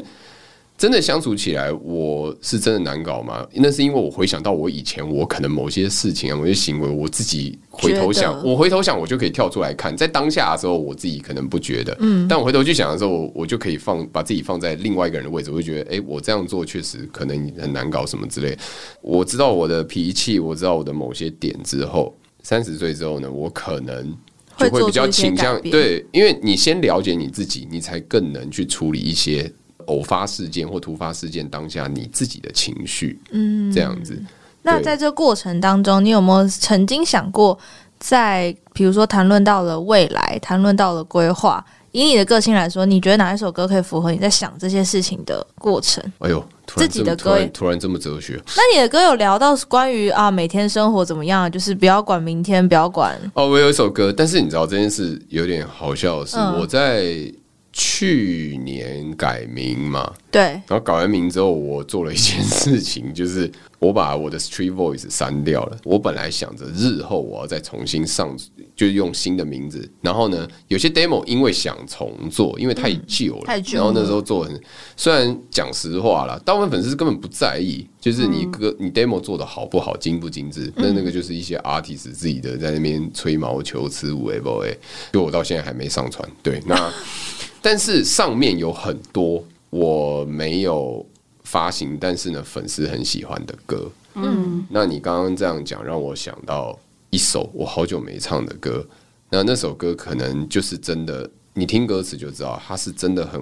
[0.79, 3.45] 真的相处起来，我是真的难搞吗？
[3.53, 18.57] 那是因为我回想到我以前，我可能某些事情啊，某些行为，我自己回头想，我回头想，我就可以跳出来看，在当下的时候，我自己可能不觉得，嗯，但我回头去想的时候，我就可以放把自己放在另外一个人的位置，我就觉得，哎，我这样做确实可能很难搞，什么之类。
[19.01, 24.15] 我知道我的脾气，我知道我的某些点之后，三十岁之后呢，我可能
[24.55, 29.51] 就会比较倾向对，因为你先了解你自己，你才更能去处理一些。
[29.89, 34.21] 偶发事件或突发事件当下，你自己的情绪，嗯，这样子。
[34.61, 37.57] 那在这过程当中，你有没有曾经想过，
[37.97, 46.03] 在比如说谈论到了未来，谈论到了规划，以你的个性来说，你觉得哪一首歌可以符合你在想这些事情的过程？
[46.19, 48.39] 哎呦，自己的歌突然这么哲学。
[48.55, 51.49] 那你的歌有聊到关于啊，每天生活怎么样？
[51.49, 53.17] 就是不要管明天，不要管。
[53.33, 57.33] 哦，我有一首歌，但是你知道这件事有点好笑的是，嗯、我在。
[57.81, 65.77] 去年改名嘛，对，然后改完名之后，我做了一件事情，就是 我把我的 Street Voice 删掉了。
[65.85, 68.35] 我本来想着日后我要再重新上，
[68.75, 69.89] 就用新的名字。
[70.01, 73.77] 然后呢，有些 demo 因为想重做，因为太旧了，太旧。
[73.77, 74.61] 然后那时候做很，
[74.97, 84.77] 虽然讲实话啦，大部分粉丝根本不在意，就是你歌你 demo 做的好不好，精不精致，那那个就是一些 artist 自己的在那边吹毛求疵，无为不为。
[85.13, 86.29] 就我到现在还没上传。
[86.43, 86.75] 对，那
[87.61, 89.43] 但是上面有很多。
[89.71, 91.05] 我没有
[91.43, 93.87] 发行，但是呢，粉丝很喜欢的歌。
[94.15, 96.75] 嗯，那你刚刚这样讲，让我想到
[97.11, 98.83] 一首我好久没唱的歌。
[99.29, 103.39] 那那首歌可能就是真的，你听歌词就知道，它是真的很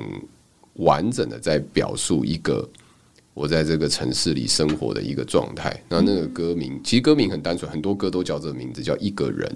[0.74, 2.70] 完整的在表述一个
[3.34, 5.82] 我在这个城市里生活的一个状态。
[5.88, 9.50] 那那个歌名，其实歌名很单纯，很多歌都叫这个名字，叫一个人。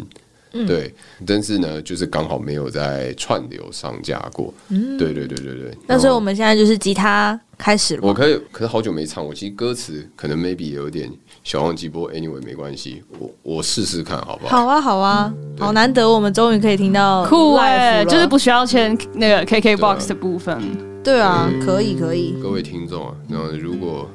[0.53, 0.93] 嗯、对，
[1.25, 4.53] 但是呢，就是刚好没有在串流上架过。
[4.69, 5.77] 嗯，对对对对对。
[5.87, 8.01] 那所以我们现在就是吉他开始了。
[8.03, 11.11] 我可以，可是好久没唱，我其实歌词可能 maybe 有点
[11.43, 14.57] 小忘记，不过 anyway 没关系，我我试试看好不好？
[14.57, 20.61] 好啊，好啊，嗯、好难得我们终于可以听到酷哎，就是不需要签那个 KKBOX 的部分。
[21.03, 22.35] 对啊，可以可以。
[22.43, 24.07] 各位听众啊，那如果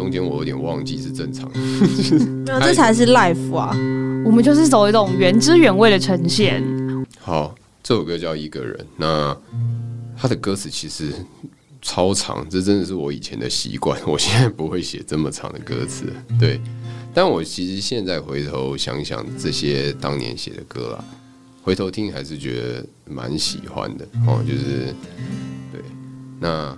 [0.00, 1.60] 中间我有点忘记是正常的，
[2.46, 3.76] 没有，这才是 life 啊。
[4.24, 6.64] 我们就是走一种原汁原味的呈现。
[7.18, 9.36] 好，这首歌叫《一个人》，那
[10.16, 11.12] 他的歌词其实
[11.82, 14.00] 超长，这真的是我以前的习惯。
[14.06, 16.06] 我现在不会写这么长的歌词，
[16.40, 16.58] 对。
[17.12, 21.04] 但我其实现在回头想想这些当年写的歌啊，
[21.62, 24.42] 回头听还是觉得蛮喜欢的哦。
[24.48, 24.94] 就是
[25.70, 25.82] 对，
[26.38, 26.74] 那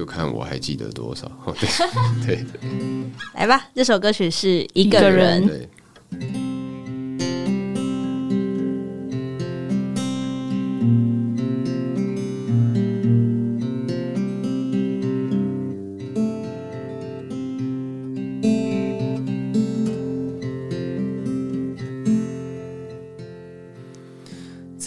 [0.00, 1.30] 就看我还记得多少。
[2.26, 2.66] 对对，
[3.34, 5.46] 来吧，这首歌曲是一个人。
[5.46, 6.49] 对。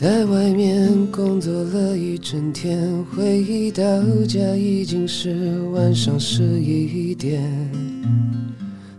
[0.04, 3.82] 在外面工作了一整天，回到
[4.28, 7.42] 家已经是晚上十一点。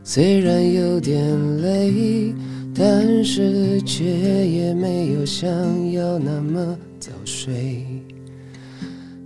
[0.03, 2.33] 虽然有点累，
[2.75, 5.47] 但是却也没有想
[5.93, 7.85] 要那么早睡。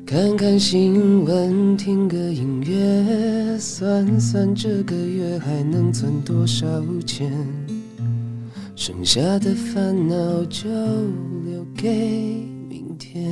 [0.04, 6.66] 看看新闻，听个音乐，算算这个月还能存多少
[7.06, 7.30] 钱。
[8.74, 10.68] 剩下的烦恼就
[11.80, 11.88] 给
[12.68, 13.24] 明天。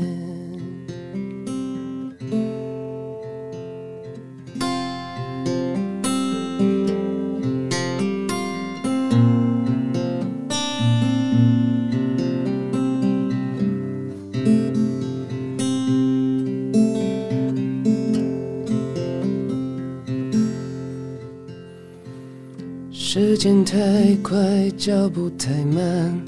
[22.92, 26.22] 时间太快，脚步太慢，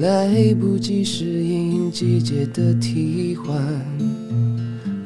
[0.00, 3.56] 来不及适应季节的替换，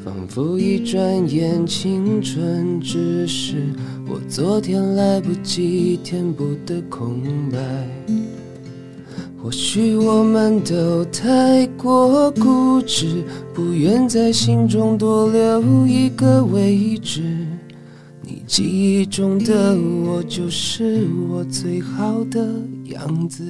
[0.05, 3.73] 仿佛一转眼青春只是
[4.07, 7.59] 我昨天来不及填补的空白。
[9.43, 13.25] 或许我们都太过固执，
[13.55, 17.23] 不愿在心中多留一个位置。
[18.21, 22.47] 你记忆中的我就是我最好的
[22.85, 23.43] 样子，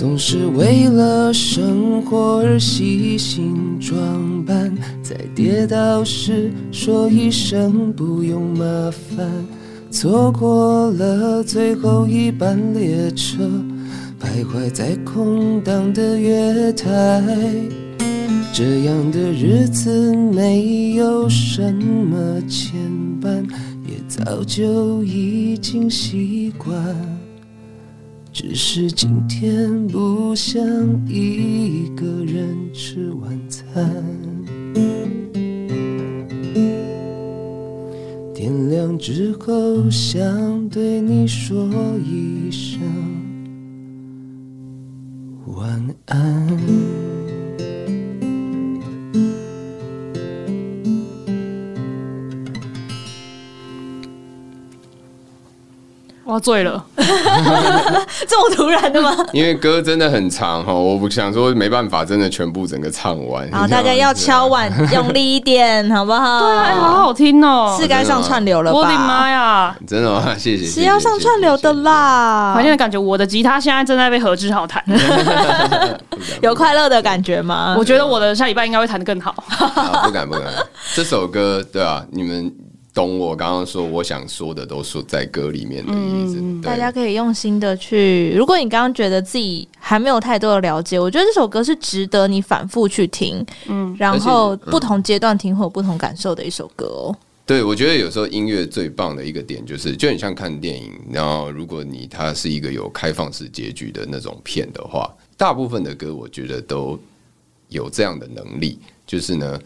[0.00, 9.30] 总是为了生活而细心装扮，在跌倒时说一声不用麻烦，
[9.90, 13.44] 错过了最后一班列车，
[14.18, 17.22] 徘徊在空荡的月台。
[18.54, 22.72] 这样的日子没有什么牵
[23.20, 23.46] 绊，
[23.86, 27.19] 也早就已经习惯。
[28.32, 30.62] 只是今天不想
[31.08, 34.04] 一个人吃晚餐。
[38.32, 42.80] 天亮之后想对你说一声
[45.46, 47.29] 晚安。
[56.30, 59.10] 我醉了， 这么突然的吗？
[59.34, 63.50] 因为歌真的很长哈，我不想说没办法，真的全部整个唱完。
[63.50, 66.38] 好，大家要敲碗用力一点，好不好？
[66.40, 68.78] 对啊，好好听哦，是该上串流了吧？
[68.78, 70.34] 我的妈呀，真的吗？
[70.38, 72.52] 谢谢，是要上串流的啦。
[72.54, 74.80] 好像感觉我的吉他现在正在被何志豪弹，
[76.42, 77.74] 有快乐的感觉吗？
[77.76, 79.34] 我觉得我的下礼拜应该会弹的更好。
[80.04, 80.44] 不敢不敢，
[80.94, 82.69] 这首歌对啊，你们。
[82.92, 88.32] 懂我刚刚说我想说的都说在歌里面的意思，嗯、大家可以用心的去。
[88.36, 97.16] 如果你刚刚觉得自己还没有太多的了解，我觉得这首歌是值得你反复去听，嗯，然后不同阶段听会有不同感受的一首歌哦。
[97.46, 106.98] 对，我觉得有时候音乐最棒的一个点就是，就很像看电影，然后如果你它是一个有开放式结局的那种片的话，大部分的歌我觉得都
[107.68, 109.60] 有这样的能力，就是呢，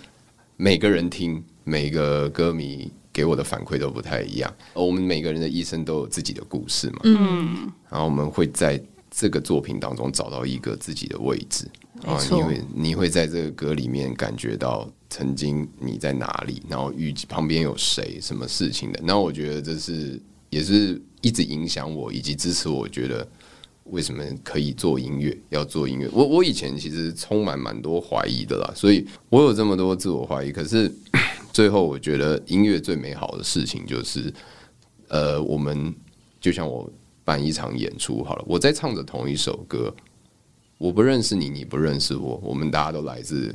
[0.58, 2.92] 每个人听每个歌迷。
[3.14, 4.53] 给我的反馈都不太一样。
[4.74, 11.70] 我们每个人的一生都有自己的故事嘛，嗯，然后我们会在这个作品当中找到一个自己的位置，
[12.05, 19.00] 啊，因为你会在这个歌里面感觉到曾经你在哪里，然后遇旁边有谁，什么事情的。
[19.05, 23.24] 那我觉得这是也是一直影响我以及支持我，觉得
[23.85, 26.09] 为什么可以做音乐，要做音乐。
[26.12, 30.92] 我我以前其实充满蛮多怀疑的啦，所以我有这么多自我怀疑，可是。
[31.54, 34.30] 最后，我觉得音乐最美好的事情就是，
[35.06, 35.94] 呃，我们
[36.40, 36.90] 就像我
[37.22, 39.94] 办一场演出好了，我在唱着同一首歌，
[40.78, 43.54] 我不认识你，你不认识我，我们大家都来自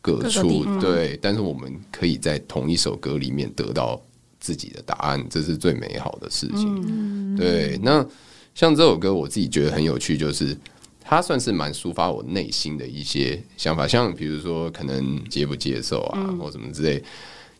[0.00, 4.00] 各处，各对，但是我们可以在同一首歌里面得到
[4.38, 6.80] 自己的答案，这是最美好的事情。
[6.86, 8.06] 嗯、对，那
[8.54, 10.56] 像这首歌，我自己觉得很有趣，就是。
[11.02, 17.02] 它算是蛮抒发我内心的一些想法，像比如说可能接不接受啊，嗯、或什么之类。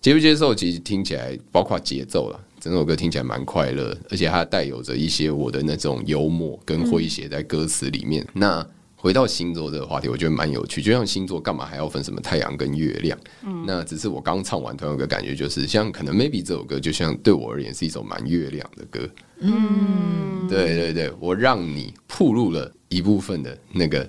[0.00, 8.22] 接不接受，其实听起来包括节奏了，整首歌听起来蛮快乐，而且它带有着一些我的那种幽默跟诙谐在歌词里面。
[8.24, 10.82] 嗯、那回到星座这个话题，我觉得蛮有趣。
[10.82, 13.18] 就像星座干嘛还要分什么太阳跟月亮？
[13.44, 19.08] 嗯、那只是我刚唱完，突然有个感觉，就是像可能 maybe 这首歌，就像对我而言是一首蛮月亮的歌。
[19.40, 22.72] 嗯，对对对，我让你暴露了。
[22.90, 24.00] 一部分的那个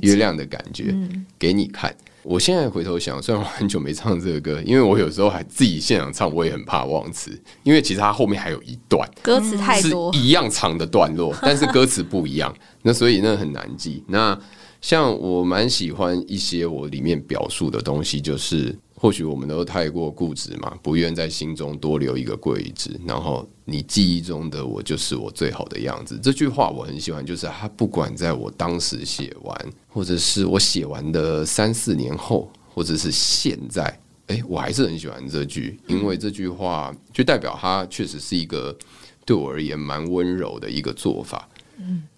[0.00, 0.94] 月亮的感觉
[1.38, 1.94] 给你看。
[2.22, 7.30] 我现在回头想，虽然我很久没唱这个歌，因为我有时候还自己现场唱，我也很怕忘词，
[7.62, 14.04] 因为其实它后面还有一段歌词太多，一样长的段落，但是歌词不一样，那所以那很难记。
[14.08, 14.38] 那
[14.80, 18.76] 像我蛮喜欢一些我里面表述的东西，就是。
[19.02, 23.00] 或许我们都太过固执嘛，不愿在心中多留一个位置。
[23.06, 26.20] 然后你记忆中的我就是我最好的样子。
[26.22, 38.76] 这句话我很喜欢，就是他不管在我当时写完，或者是我写完的三四年后，或者是现在，诶，我还是很喜欢这句，因为这句话就代表他确实是一个
[39.24, 41.48] 对我而言蛮温柔的一个做法。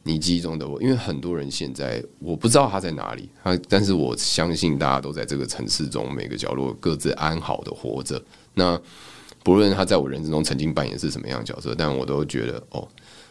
[0.03, 8.22] 你记忆中的我，因为很多人现在我不知道他在哪里，他但是我相信大家都在这个城市中每个角落各自安好的活着。
[8.55, 8.81] 那
[9.42, 12.87] 不论他在我人生中曾经扮演是什么样的角色，但我都觉得哦，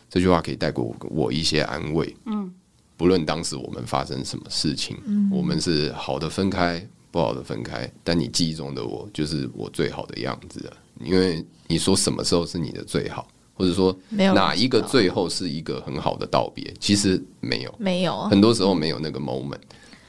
[0.09, 2.15] 这句话可以带给我我一些安慰。
[2.25, 2.53] 嗯，
[2.97, 10.71] 不论当时我们发生什么事情，嗯，我们是好的分开，不好的分开，但你记忆中的我就是我最好的样子。
[11.03, 13.27] 因为你说什么时候是你的最好？
[13.61, 16.73] 或者说，哪一个最后是一个很好的道别？
[16.79, 19.59] 其实没有，没有，很多时候没有那个 moment。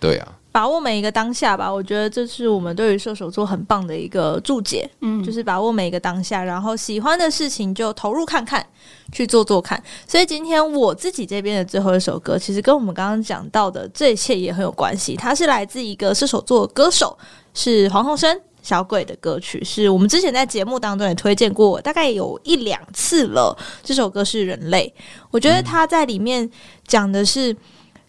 [0.01, 1.73] 对啊，把握每一个当下吧。
[1.73, 4.88] 我觉得这是我们对于射手座很棒的一个注解。
[5.03, 8.67] 嗯，就是把握每一个当下，然后喜欢的事情就投入看看，
[9.12, 9.81] 去做做看。
[10.09, 15.15] 所以今天我自己这边的最后一首歌，其实跟我们刚刚讲到的这一切也很有关系。
[15.15, 17.17] 它是来自一个射手座的歌手，
[17.55, 18.41] 是黄鸿升。
[18.62, 23.57] 小鬼的歌曲是我们之前在节目当中也推荐过，大概有一两次了。
[23.83, 24.94] 这首歌是《人类》，
[25.31, 26.48] 我觉得他在里面
[26.87, 27.55] 讲的是，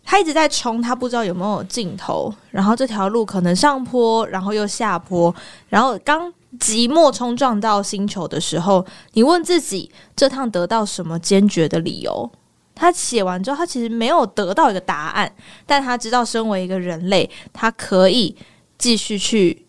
[0.04, 5.34] 他一直在冲，他不知道有没有尽头，然后这条路可能上坡，然后又下坡，
[5.70, 12.32] 然后刚寂寞冲撞到星球的时候，你问自己这趟得到什么坚决的理由？
[12.76, 15.34] 他写完之后，他其实没有得到一个答案，
[15.66, 18.36] 但他知道身为一个人类，他可以
[18.78, 19.66] 继续去。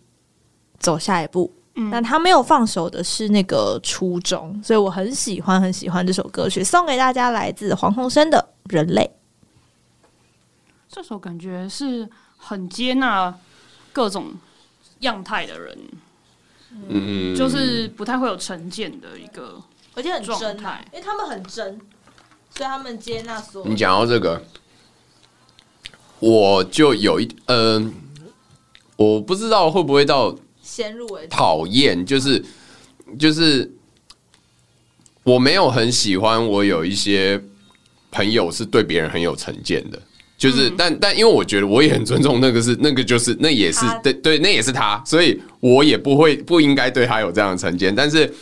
[0.85, 9.01] 走下一步，嗯，但他没有放手的是那个初衷，所以我很喜欢很喜欢这首歌曲，送给大家，来自黄鸿升的《人类》。
[10.87, 12.07] 这首感觉是
[12.37, 13.35] 很接纳
[13.95, 14.35] 各种
[14.99, 15.79] 样态的人，
[16.89, 19.59] 嗯，就是不太会有成见的一个，
[19.95, 21.81] 而且很真态，因为他们很真，
[22.55, 23.69] 所以他们接纳所有。
[23.71, 24.43] 你讲到这个，
[26.19, 27.93] 我就有一嗯、呃，
[28.97, 30.37] 我不知道会不会到。
[30.65, 32.43] 先入为讨厌，就是
[33.19, 33.71] 就是
[35.23, 37.41] 我没有很喜欢我有一些
[38.11, 40.03] 朋友是对别人很有成见的，
[40.39, 48.33] 就是、嗯、但但因为我觉得我也很尊重那个是那个就是那也是对对那也是他，所以我也不会不应该对他有这样的成见，但是。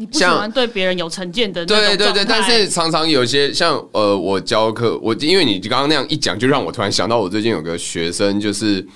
[0.00, 1.66] 你不喜欢对别人有成见的。
[1.66, 8.86] 对对对，但是常常有些像呃，我教课，我因为你刚刚那样一讲，就让我突然想到，我最近有个学生，就是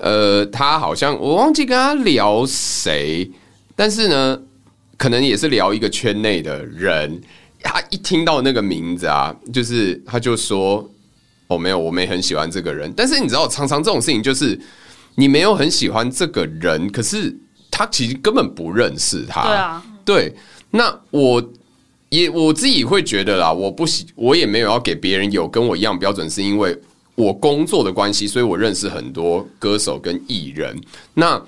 [0.00, 3.30] 呃，他好像我忘记跟他聊谁，
[3.74, 4.40] 但是呢，
[4.96, 7.20] 可能也是聊一个圈内的人，
[7.62, 10.88] 他一听到那个名字啊，就是他就说
[11.48, 12.92] 哦，没有，我没很喜欢这个人。
[12.96, 14.58] 但是你知道，常常这种事情就是
[15.14, 17.36] 你没有很喜欢这个人，可是
[17.70, 19.42] 他其实根本不认识他。
[19.42, 19.84] 对啊。
[20.04, 20.34] 对，
[20.70, 21.52] 那我
[22.08, 26.74] 也我自己会觉得啦，我不喜，我也没有要给别人有跟我一样标准，是因为
[27.18, 30.80] 我工作的关系，所以我认识很多歌手跟艺人。
[31.14, 31.42] 那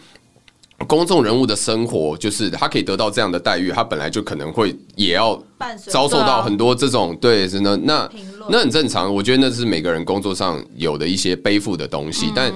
[0.89, 5.41] 公众人物的生活，就是他可以得到这样的待遇，他本来就可能会也要
[5.87, 8.11] 遭受到很多这种对，真的那
[8.49, 9.15] 那很正常。
[9.15, 12.53] 我觉得那是每个人工作上有的一些背负的东西，但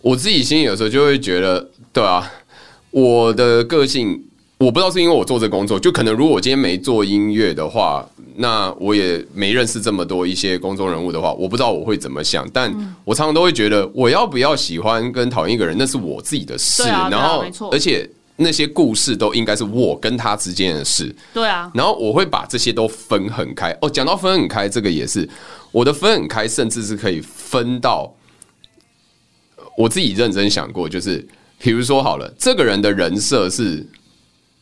[0.00, 2.28] 我自己心里有时候就会觉得，对啊，
[2.90, 4.20] 我的个性。
[4.58, 12.48] 我不知道是因为我做这工作，就可能如果我今天没做音乐的话，那我也没认识这么多一些公众人物的话，我不知道我会怎么想。
[12.52, 12.72] 但
[13.04, 16.82] 我常常都会觉得，我要不要喜欢跟讨厌一个人，那是我自己的事。
[16.84, 21.14] 然后，而且那些故事都应该是我跟他之间的事。
[21.34, 21.70] 对啊。
[21.74, 23.76] 然后我会把这些都分很开。
[23.80, 25.28] 哦，讲到分很开，这个也是
[25.70, 28.12] 我的分很开，甚至是可以分到
[29.76, 31.26] 我自己认真想过，就是
[31.58, 33.86] 比如说好了，这个人的人设是。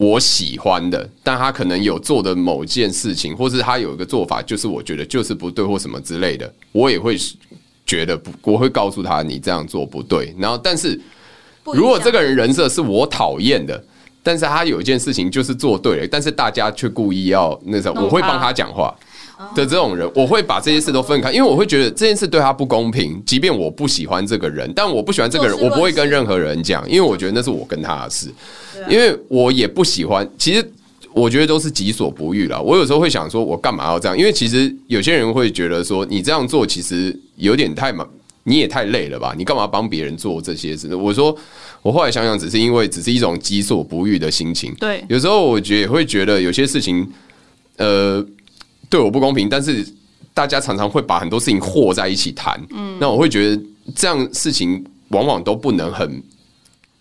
[0.00, 7.18] 我喜欢的，但他可能有做的某件事情，或是他有一个做法，就是我觉得就是不对或什么之类的，我也会
[7.84, 10.34] 觉得不，我会告诉他你这样做不对。
[10.38, 10.98] 然后，但是
[11.66, 13.84] 如果这个人人设是我讨厌的，
[14.22, 18.96] 但是他有一件事情就是做对了，但是大家却故意要那种，我会帮他讲话。
[19.54, 23.20] 的这种人，我会把这些事都分开，因为我会觉得这件事对他不公平。
[23.26, 28.28] 即便我不喜欢这个人，但我不喜欢这个人，我不会跟任何人讲，因为我觉得那是我跟他的事。
[28.88, 30.72] 因为我也不喜欢，其实
[31.12, 32.62] 我觉得都是己所不欲了。
[32.62, 34.16] 我有时候会想说，我干嘛要这样？
[34.16, 38.08] 因为其实有些人会觉得说，你这样做其实有点太忙，
[38.44, 39.34] 你也太累了吧？
[39.36, 40.94] 你干嘛帮别人做这些事？
[40.94, 41.36] 我说，
[41.82, 44.74] 我后来想想，只是因为只是一种己所不欲的心情。
[44.80, 47.06] 对，有时候我觉得也会觉得有些事情，
[47.76, 48.24] 呃。
[48.90, 49.86] 对我不公平，但是
[50.34, 53.62] 大家常常会把很多事情和在一起谈，嗯，那我会觉得
[53.94, 56.22] 这样事情往往都不能很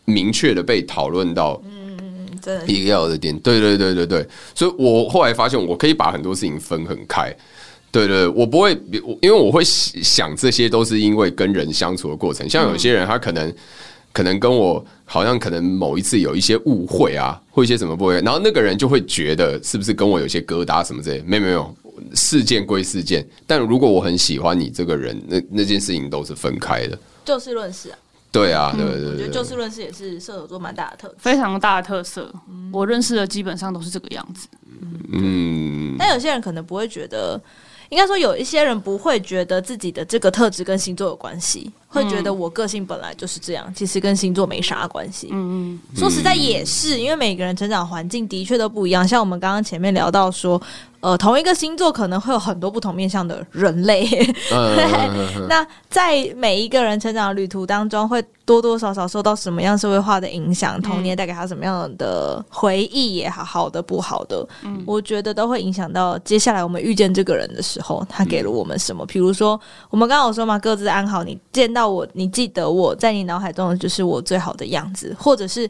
[0.05, 2.27] 明确的被讨论到，嗯嗯
[2.67, 7.35] 嗯，要的点，对对对对对，所以我后来发现我可以把很多事情分很开，
[7.91, 8.71] 对对，我不会，
[9.21, 13.51] 因为我会想这些都是因为跟人相处的过程，像有些人他可能
[14.11, 21.75] 可能跟我好像可能某一次有一些误会啊，或一些什么不会，然后那个人就会觉得是不是跟我有些疙瘩什么之类，没有没有。
[22.15, 26.97] 事件归事件，但如果我很喜欢你这个人，那那件事情都是分开的。
[27.25, 27.97] 就事论事啊。
[28.31, 32.33] 对啊，对对对，对，我觉得就事论事也是射手座蛮大的特色，非常大的特色。
[32.71, 34.47] 我认识的基本上都是这个样子。
[35.11, 37.39] 嗯，但有些人可能不会觉得，
[37.89, 41.69] 应该说有一些人不会觉得自己的这个特质跟星座有关系。
[41.91, 45.29] 会觉得我个性本来就是这样，其实跟星座没啥关系。
[45.31, 49.07] 嗯嗯，说实在也是，因为每个人成长环境的确都不一样。
[49.07, 50.61] 像我们刚刚前面聊到说，
[50.99, 54.07] 呃，同一个星座可能会有很多不同面向的人类。
[55.49, 69.03] 那在每一个人成长的旅途当中，会多多少少受到什么样社会化的影响，童年带给他什么样的回忆也好，好的不好的，嗯，我觉得都会影响到接下来我们遇见这个人的时候，他给了我们什么。
[69.07, 69.59] 比如说，
[69.89, 71.78] 我们刚刚有说嘛，各自安好，你见到。
[71.79, 75.69] 到我，你记得我在你脑海中的就是我最好的样子，或者是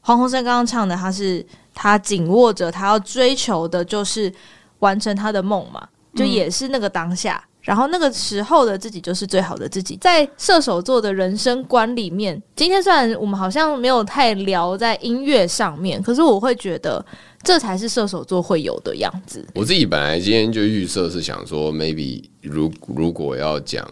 [0.00, 4.32] 黄鸿升刚刚唱的，他是他紧握着他要追求的，就是
[4.78, 9.96] 完成他的梦嘛，就也是那个当下，嗯、然后那个时候的自己就是最好的自己。
[10.00, 17.04] 在射手座的人生观里面，今天虽然我们好像没有太聊在音乐上面，可是我会觉得
[17.42, 19.44] 这才是射手座会有的样子。
[19.54, 23.84] 我自己本来今天就预设是想说，maybe 如如果要讲。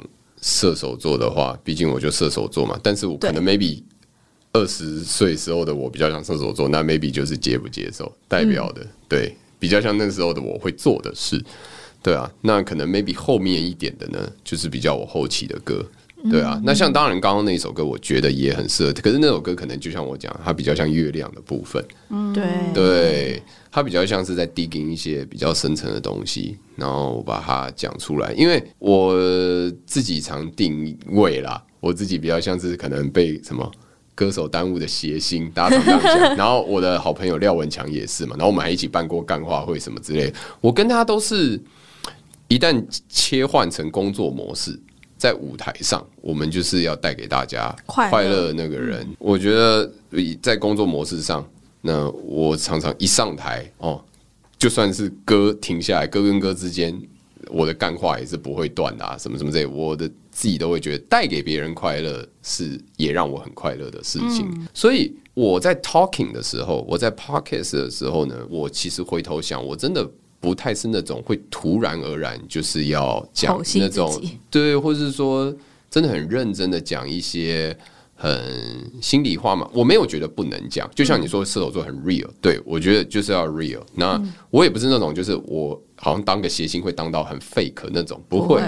[0.43, 3.81] 射手座的话，毕竟我就射手座嘛，但是我可能 maybe
[4.53, 11.43] 二十岁时候的我比较像射手座，那 maybe 就是接不接受代表的，嗯、对，比较像那时候的我会做的事，
[12.03, 15.83] 对啊，那可能 maybe 后面一点的呢，就是比较我后期的歌，
[16.29, 23.43] 对啊，嗯、那像当然刚刚那首歌，我觉得也很适合，可是那首歌可能就像我讲，它比较像月亮的部分，嗯，对，对。
[23.75, 28.31] 它比较像是在 digging 一些比较深层的东西，然后我把它讲出来。
[28.35, 29.15] 因为我
[29.87, 33.69] 自己常定位啦，我自己比较像是可能被什么
[34.15, 36.37] 歌手耽误的谐星，大家常这样讲。
[36.37, 40.31] 然后我的好朋友廖文强也是嘛，然后我们还一起办过干话会什么之类。
[40.61, 41.59] 我跟他都是，
[42.49, 44.79] 一旦切换成工作模式，
[45.17, 49.09] 在舞台上，我们就是要带给大家快乐那个人。
[49.19, 49.91] 我觉得
[50.43, 51.43] 在工作模式上，
[51.83, 54.03] 那我常常一上台哦，
[54.57, 56.99] 就算是歌停下来，歌跟歌之间，
[57.49, 60.11] 我的干话也是不会断的啊，什么什么这些，我的。
[60.35, 70.11] 自己都会觉得带给别人快乐是也让我很快乐的事情，嗯、所以我在 talking 的时候，我在 podcast 的时候呢，我其实回头想，我真的
[70.41, 74.19] 不太是那种会突然而然就是要讲那种
[74.51, 75.55] 对，或者是说
[75.91, 77.77] 真的很认真的讲一些
[78.23, 83.81] 很心里话嘛，我没有觉得不能讲，就像你说射手座很 real，对，我觉得就是要 real。
[83.97, 88.63] 那我也不是那种就是我好像当个谐星会当到很 fake 那种，不会。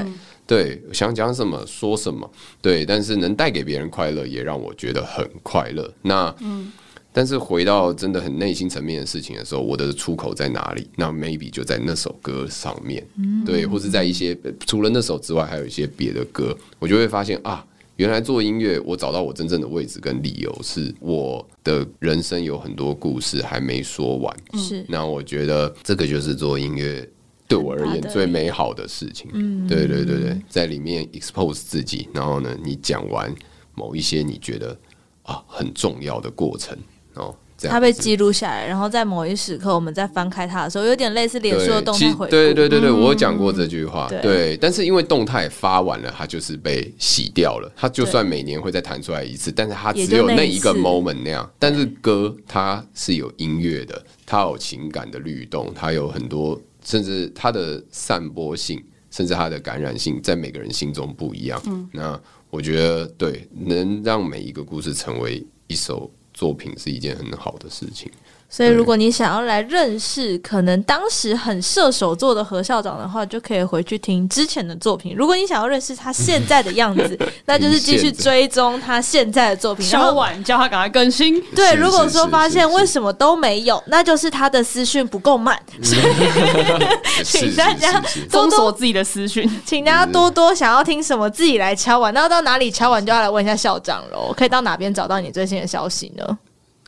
[0.45, 2.29] 对，想讲什么说什么，
[2.61, 5.89] 对，但是能带给别人快乐，也让我觉得很快乐。
[6.03, 6.73] 那，嗯，
[7.13, 10.89] 但是回到真的很内心层面的事情的时候，我的出口在哪里？
[10.97, 14.37] 那 maybe 就在那首歌上面，嗯，对，或是在一些
[14.67, 17.65] 除了那首之外，还有一些别的歌，我就会发现啊，
[17.97, 24.37] 原来做音乐，我找到我真正的位置跟理由，是我的人生有很多故事还没说完。
[24.55, 27.09] 是，那我觉得这个就是做音乐。
[27.47, 33.33] 对我而言，最美好的事情，嗯，对对对对，在里面 expose 自己，然后呢，你讲完
[33.75, 34.77] 某一些你觉得
[35.23, 36.77] 啊很重要的过程
[37.15, 42.31] 哦，这样它被记录下来，然后在某一时刻，我们再翻开它的时候，有点类似脸书的动态回顾。
[42.31, 44.57] 对对对对，我有讲过这句话，对。
[44.59, 47.73] 但是因为动态发完了，它就是被洗掉了。
[47.75, 51.51] 它就算每年会再弹出来一次，但是它只有那一个 moment 那样。
[51.59, 56.61] 但是歌它是有音乐的，它有情感的律动，它有很多。
[56.87, 58.79] 甚至它的散播性，
[59.11, 61.59] 甚至它的感染性，在每个人心中不一样。
[61.65, 68.11] 嗯，那我觉得，对，能让每一个故事成为一首作品，是一件很好的事情。
[68.57, 75.13] 所以，如果你想要来认识可能当时很射手座的何校长的话，就可以回去听之前的作品。
[75.17, 79.85] 如果你想要认识他现在的样子， 那就是继续追踪他现在的作品。
[79.85, 81.43] 敲碗叫他赶快更新。
[81.53, 85.61] 对，如果说发现为什么都没有，那就是他的私讯不够慢。
[85.83, 88.01] 所以，请大家
[88.31, 92.15] 封锁自己的私讯，请大家多多想要听什么，自己来敲碗。
[92.15, 94.33] 那要到哪里敲碗，就要来问一下校长喽。
[94.37, 96.39] 可以到哪边找到你最新的消息呢？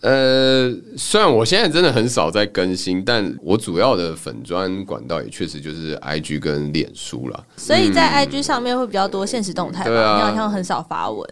[0.02, 7.44] 呃，虽然我现在真的很少在更新，但我主要的粉砖管道也确实就是 IG 跟脸书啦。
[7.56, 10.16] 所以在 IG 上面会比较多现实动态吧？
[10.16, 11.26] 你好像很少发文。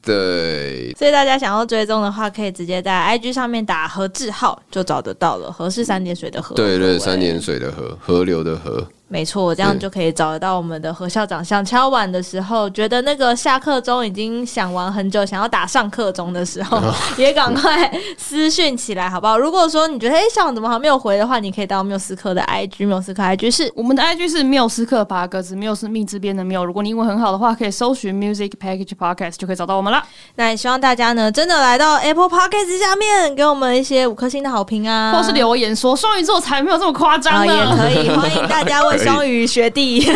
[0.00, 5.50] 对，所以大家想要追踪的话，可以直接在 IG 上面打何志浩就找得到了。
[5.50, 8.86] 何是三点水的河，对对，三点水的河，河流的河。
[9.14, 11.42] 没错，这样就可以找得到我们的何校长。
[11.44, 16.82] 想敲碗的时候，觉得那个下课钟已经响完很久，想要打上课钟的时候，
[17.16, 17.88] 也赶快
[18.18, 19.38] 私讯起来，好不好？
[19.38, 26.64] 如果说你觉得哎，校长怎么还没有回的话，你可以到缪斯克的 IG，缪斯克 IG 是我们的 IG 是缪斯克八个字，缪是命字边的缪。
[26.64, 30.02] 如果你英文很好的话，可以搜寻 Music Package Podcast 就可以找到我们了。
[30.34, 40.04] 那也希望大家呢，真的来到 Apple Podcast 下面，给我们一些五颗星的好评啊，或是留言说双鱼座才没有这么夸张呢，也可以欢迎大家为双鱼学弟。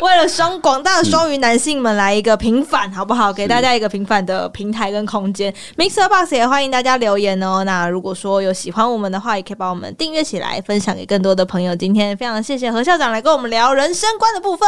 [0.00, 3.30] 为了双广大的双鱼男性们来一个平反，好不好？
[3.32, 5.52] 给大家一个平反的平台跟空间。
[5.76, 7.64] MixerBox 也欢迎大家留言哦。
[7.64, 11.76] 那如果说有喜欢我们的话，也可以帮我们订阅起来，分享给更多的朋友。
[11.76, 14.66] 今天非常谢谢何校长来跟我们聊人生观的部分，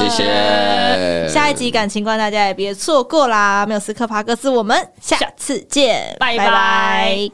[0.00, 1.28] 谢谢。
[1.28, 3.64] 下一集感情观大家也别错过啦。
[3.64, 7.30] 缪斯克帕克斯，我们下次见，拜拜。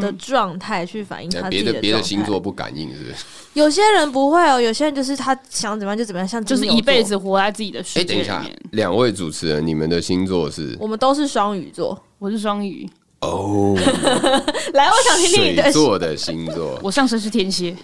[0.00, 3.16] 的状态去反映他自己的别的星座不感应，是不是？
[3.54, 8.24] 有些人不会哦，有些人就是他想怎么样就怎么样，像就是一辈子活在自己的世界里面。
[8.24, 10.76] 哎，等一下，两位主持人，你们的星座是？
[10.80, 12.88] 我们都是双鱼座，我是双鱼。
[13.20, 13.76] 哦，
[14.74, 16.76] 来，我想听听你的水座的星座。
[16.82, 17.76] 我上升是天蝎，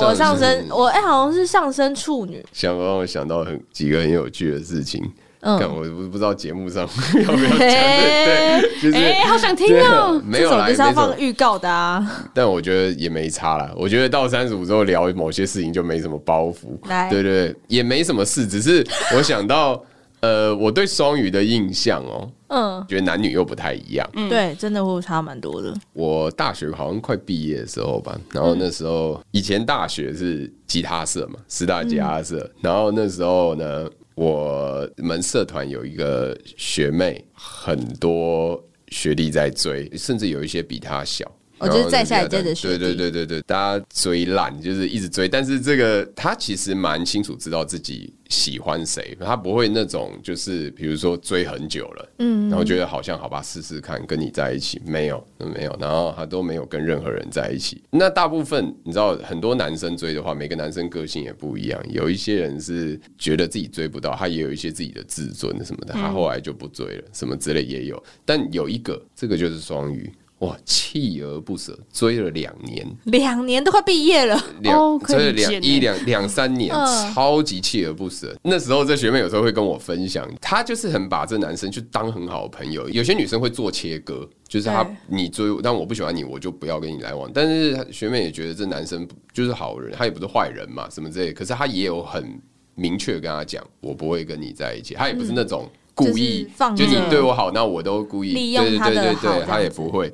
[0.00, 2.42] 我上升我哎，好像是上升处女。
[2.52, 5.02] 想让我想到很几个很有趣的事情。
[5.46, 6.82] 嗯，我不不知道节目上
[7.22, 10.20] 要不要讲，对对，就是哎，好想听哦。
[10.26, 12.04] 没有啦，就是要放预告的啊。
[12.34, 13.72] 但我觉得也没差啦。
[13.76, 16.76] 我觉得到三十五之后聊某些事情就没什么包袱，
[17.08, 18.44] 对对，也没什么事。
[18.44, 18.84] 只是
[19.14, 19.80] 我想到，
[20.18, 24.08] 呃，我对双鱼的印象哦，嗯，觉得男女又不太一样。
[24.14, 25.72] 嗯，对，真的会差蛮多的。
[25.92, 33.88] 我大学好像快毕业的时候吧，然后那时候以前大学是吉他社嘛，十大吉他社，然后那时候呢。
[34.16, 41.30] 我们社团有一个学妹，很多学弟在追，甚至有一些比她小。
[41.58, 42.78] 我就是再下一届的学弟。
[42.78, 57.82] 对对对对对，大家追烂就是一直追，但是这个他其实蛮清楚知道自己喜欢谁，他不会那种就是比如说追很久了，嗯，然后觉得好像好吧试试看跟你在一起，没有没有，然后他都没有跟任何人在一起。
[57.90, 68.02] 那大部分你知道，很多男生追的话，每个男生个性也不一样，有一些人是觉得自己追不到，他也有一些自己的自尊什么的，他后来就不追了，什么之类也有。
[68.24, 70.10] 但有一个，这个就是双鱼。
[70.46, 78.34] 哇，锲而不舍，追了两年，两年都快毕业了，两追了两一两两三年，呃、超级锲而不舍。
[78.42, 82.88] 那时候这学妹有时候会跟我分享，她就是很把这男生去当很好的朋友。
[82.90, 87.30] 有些女生会做切割，就是她你追，但我不喜欢你，我就不要跟你来往。
[87.34, 91.32] 但是学妹也觉得这男生就是好人，他也不是坏人嘛，什么之类。
[91.32, 92.40] 可是他也有很
[92.74, 94.94] 明确跟他讲，我不会跟你在一起。
[94.94, 95.64] 他也不是那种。
[95.64, 100.12] 嗯故意就，就你对我好，那我都故意利用他的好，对对对对，他也不会。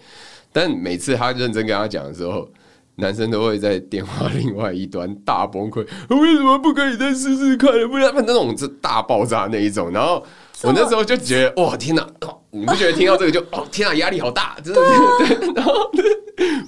[0.52, 2.48] 但每次他认真跟他讲的时候，
[2.96, 5.84] 男生都会在电话另外一端大崩溃。
[6.08, 7.70] 为什么不可以再试试看？
[7.88, 9.90] 不然那种是大爆炸那一种。
[9.90, 10.24] 然后
[10.62, 12.06] 我那时候就觉得，哇，天哪！
[12.50, 14.80] 你不觉得听到这个就哦，天哪，压力好大，真的。
[14.80, 15.72] 对， 然后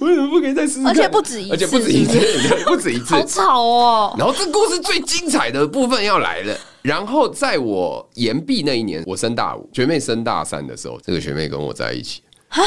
[0.01, 0.87] 为什么不可以再试试？
[0.87, 2.19] 而且不止一次，而且不止一次，
[2.65, 4.15] 不止一次，好吵哦。
[4.17, 6.57] 然后这故事最精彩的部分要来了。
[6.81, 12.21] 然后在我延毕那一年，我升大五，学妹升大三的时候，这个学妹跟我在一起。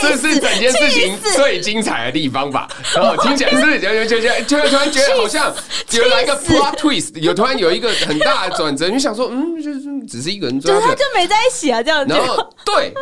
[0.00, 2.68] 这是整件事情最精彩的地方吧？
[2.94, 5.54] 然后听起来是就就就就突然觉得好像
[5.92, 12.14] 有来一个 plot twist，有突然有一个很大的转折，你想说，嗯，就是只是一个人追，就他就没在一起啊，这样子。
[12.14, 12.92] 然后对，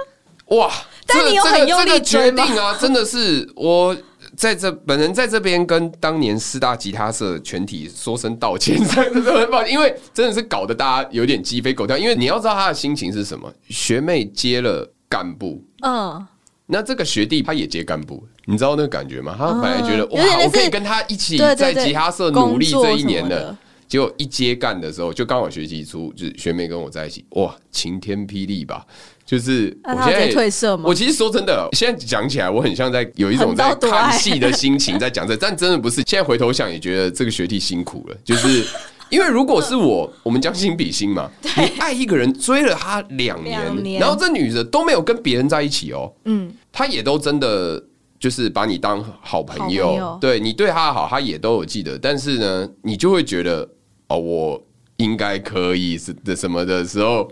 [0.57, 0.71] 哇，
[1.07, 3.97] 但你有很用力决定啊，真的是我。
[4.37, 11.99] 在这本人在这边跟当年四大吉他社全体说声道歉，真的很抱歉，因为真的是搞得大家有点鸡飞狗跳。
[11.99, 16.27] 因为你要知道他的心情是什么，学妹接了干部，嗯，
[16.71, 19.35] 那这个学弟他也接干部，你知道那个感觉吗？
[19.37, 23.57] 他本来觉得哇，我可以跟他一起在吉他社努力这一年的，
[23.89, 28.87] 结果一接干的时候，就刚好学期初，就是学妹跟我在一起，哇，晴天霹雳吧。
[29.27, 30.85] 就是我现在褪色吗？
[30.87, 36.03] 我其实说真的，现在讲起来，我很像在有一种在 看戏的心情 在讲这，但真的不是。
[36.05, 38.17] 现在回头想，也觉得这个学弟辛苦了。
[38.25, 38.65] 就是
[39.09, 47.83] 因为如果是我，我们将心比心嘛， 你爱一个人追了他两年，然后这女的都没有跟别人在一起哦，嗯，他也都真的
[48.19, 51.99] 就是把你当好朋友，对你对他好，他也都有记得。
[51.99, 53.69] 但是呢，你就会觉得
[54.09, 54.63] 哦，我
[54.97, 57.31] 应该可以是的什么的时候。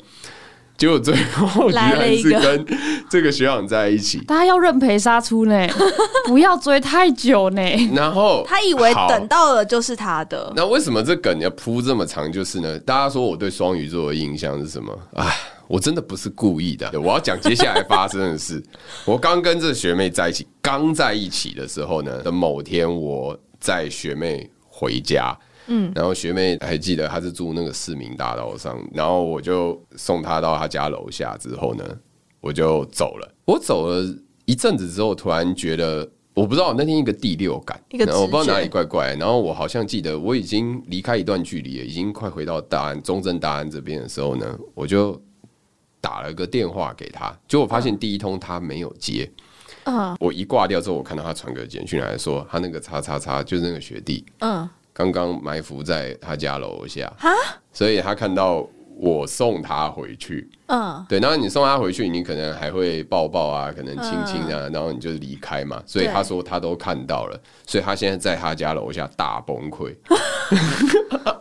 [0.77, 2.65] 结果最后居然是跟
[3.11, 5.67] 这个学长在一起，大家要认赔杀出呢，
[6.25, 7.61] 不要追太久呢。
[7.93, 10.53] 然后他以为等到了就是他的。
[10.55, 12.31] 那为什么这梗要铺这么长？
[12.31, 14.97] 就是呢，大家说我对双鱼座的印象是什么？
[15.15, 15.27] 哎，
[15.69, 17.01] 我真的不是故意的。
[17.01, 18.61] 我要讲接下来发生的事。
[19.07, 25.39] 我刚跟这学妹在一起，刚在一起的时候呢的某天，我载学妹回家。
[25.71, 31.85] 嗯，然后学妹还记得她是住那个市民大道上，然后我就送她到她家楼下之后呢，
[32.41, 33.35] 我就走了。
[33.45, 34.03] 我走了
[34.47, 39.15] 一阵子之后，突然觉得我不知道那天一个第六感，然后我不知道哪里怪怪。
[39.17, 45.21] 然后我好像记得我已经离开一段距离了，已经快回到大安中正大安这边的时候呢，我就
[46.01, 49.31] 打了个电话给他，结果我发现第一通他没有接。
[49.85, 54.25] 嗯，我一挂掉之后，我看到他传个简讯来说，他那个叉叉叉就是那个学弟。
[54.41, 54.69] 嗯。
[54.91, 57.09] 刚刚埋伏在他家楼下，
[57.73, 65.81] 所以他看到我送他回去，嗯，对，然后你送他回去，你可能还会抱抱啊，可能亲亲啊，然后你就离开嘛。
[65.87, 69.95] 所以他说他都看到了，所以他现在在他家楼下大崩溃，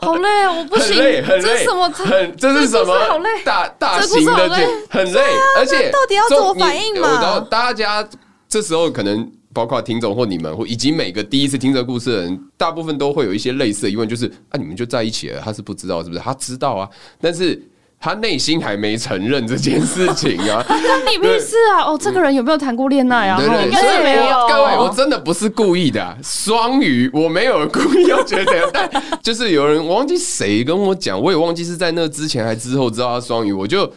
[0.08, 1.89] 好累啊，我不行，很累，很累，这是什么？
[1.89, 2.99] 很，这是什么？
[3.08, 4.49] 好累，大大型的，
[4.89, 5.22] 很累，
[5.58, 7.22] 而且到底要怎么反应嘛？
[7.22, 8.08] 然后大家
[8.47, 9.32] 这时候可能。
[9.53, 16.22] 包括听众或你们，或以及每个第一次听这个故事的人，大部分都会有一些类似的疑问，就是啊，你们就在一起了，他是不知道是不是？
[16.22, 16.88] 他知道啊，
[17.20, 17.60] 但是
[17.99, 20.63] 他内心还没承认这件事情啊。
[20.69, 21.83] 那你屁事啊？
[21.85, 23.37] 哦，这个人有没有谈过恋爱啊？
[23.37, 24.47] 对对对，应该没有。
[24.47, 28.89] 各位，我真的不是故意的，双鱼，我没有故意要觉得，但
[29.21, 33.91] 就是有人我忘记谁跟我讲，我也忘记是在那之前还之后知道他双鱼，我就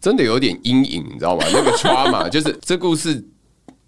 [0.00, 1.44] 真的有点阴影，你知道吗？
[1.52, 3.24] 那个 trauma 就是这故事。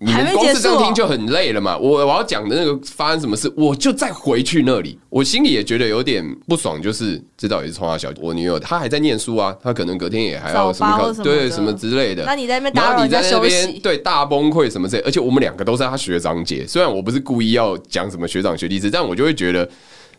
[0.01, 1.76] 你们光是这样听就很累了嘛？
[1.76, 6.80] 我我要讲的那个发生什么事，我就再回去那里，我心里也觉得有点不爽。
[6.80, 12.24] 就是这到底是从哪小我女友，她还在念书啊，她可能隔天也还要什么考，对什么之类的。
[12.24, 15.03] 那你在那边打扰你在休息，对大崩溃什么之类。
[15.03, 19.68] 而且我们两个都是她学长姐，虽然我不是故意要讲什么学长学弟制，但我就会觉得，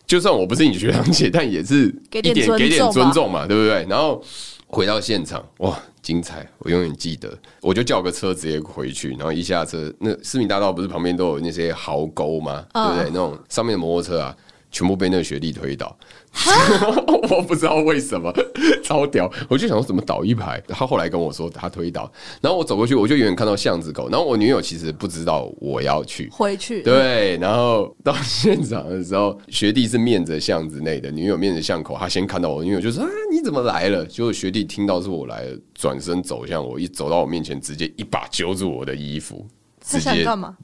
[0.06, 3.86] 就算我不是你学长姐，但也是一点给点尊重嘛，对不对？
[3.88, 4.22] 然后
[4.66, 5.80] 回到现场，哇！
[6.10, 7.38] 精彩，我永远记得。
[7.60, 12.66] 我就叫个车直接回去，然后一下车，那市民大道不是旁边都有那些壕沟吗？
[12.74, 13.04] 对不对？
[13.10, 14.36] 那种上面的摩托车啊。
[14.72, 15.98] 全部被那个学弟推倒，
[17.30, 18.32] 我不知道为什么，
[18.82, 19.30] 超屌！
[19.48, 20.62] 我就想说怎么倒一排。
[20.68, 22.10] 他后来跟我说他推倒，
[22.40, 24.08] 然后我走过去，我就远远看到巷子口。
[24.08, 27.36] 然后我女友其实不知道我要去回去，对。
[27.38, 31.96] 然后到现场的时候，学弟是面着巷子内的，女友面着巷口。
[31.98, 39.46] 他先看到我，女友就说：“啊，你怎么来了？”结果学弟听到是我来了，转身走向我，一走到我面前，直接一把揪住我的衣服，
[39.84, 40.56] 直接干嘛？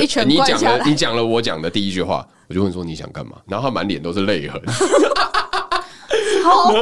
[0.04, 2.26] 一拳你讲了，你讲了我讲的第一句话。
[2.48, 3.36] 我就问说你想干嘛？
[3.46, 4.60] 然后他满脸都是泪痕，
[6.42, 6.74] 好荒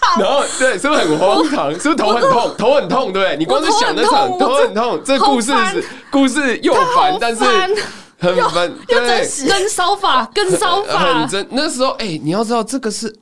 [0.00, 0.18] 唐。
[0.18, 1.70] 然后对，是不是很荒唐？
[1.78, 2.54] 是不是头很痛？
[2.56, 3.36] 头很痛，对不对？
[3.36, 11.46] 你光是想那场头很痛，这故事是故事又烦，但是很烦，对，跟骚法，跟骚 法很真。
[11.50, 13.14] 那时候，哎，你要知道，这个是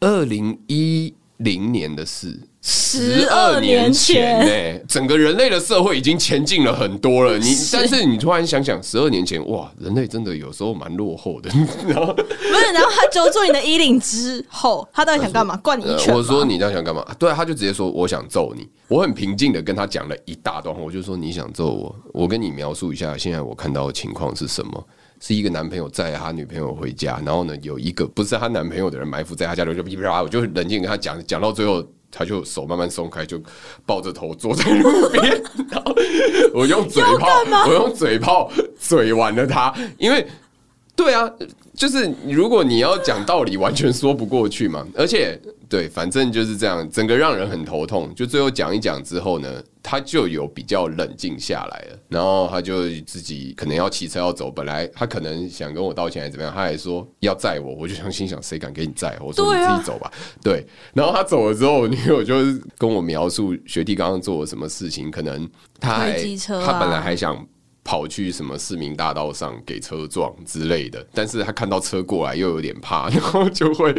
[0.00, 2.40] 二零一零年的事。
[2.68, 7.38] 十二年前，呢，整个人类的社会已经前进了很多了。
[7.38, 11.48] 你，但是你突然想想，十二年前，哇，人类真的有时候蛮落后的。
[11.86, 15.56] 然后不是，然后他揪住你的衣领之后，他到底想干嘛？
[15.58, 16.12] 灌你一拳？
[16.12, 17.06] 我说你到底想干嘛？
[17.20, 18.68] 对，他就直接说我想揍你。
[18.88, 24.84] 我很平静的跟他讲了一大段话，我就说你想揍我，我跟你描述一下现在我看到的情况是什么？
[25.20, 31.80] 是一个男朋友载他女朋友回家，然后呢，有一个不是他男朋友的人埋伏在他家里，就噼啪啪，我就冷静跟他讲，讲到最后。
[32.16, 33.38] 他就手慢慢松开，就
[33.84, 35.94] 抱着头坐在路边，然后
[36.54, 37.28] 我用嘴炮，
[37.68, 40.26] 我用嘴炮嘴完了他，因为
[40.96, 41.30] 对啊，
[41.74, 45.38] 就是如果你要讲道理，完全说不过去嘛，而且。
[45.68, 48.14] 对，反正就是这样，整个让人很头痛。
[48.14, 51.98] 就最后讲一讲之后呢，他就有比较冷静下来了。
[52.08, 57.74] 然后他就自己可能要骑车要走，本来他可能想跟我道歉还是怎么样，他还说要载我。
[57.74, 59.18] 我就想心想，谁敢给你载？
[59.20, 60.08] 我说你自己走吧。
[60.40, 60.64] 对。
[60.94, 66.16] 然后他走了之后，女友就是跟我描述学弟刚刚做了什么事情，可能他还、啊、
[66.64, 67.44] 他本来还想。
[67.86, 73.94] 跑去什么市民大道上给车撞之类的，但是他看到车过来又有点怕， 然后就会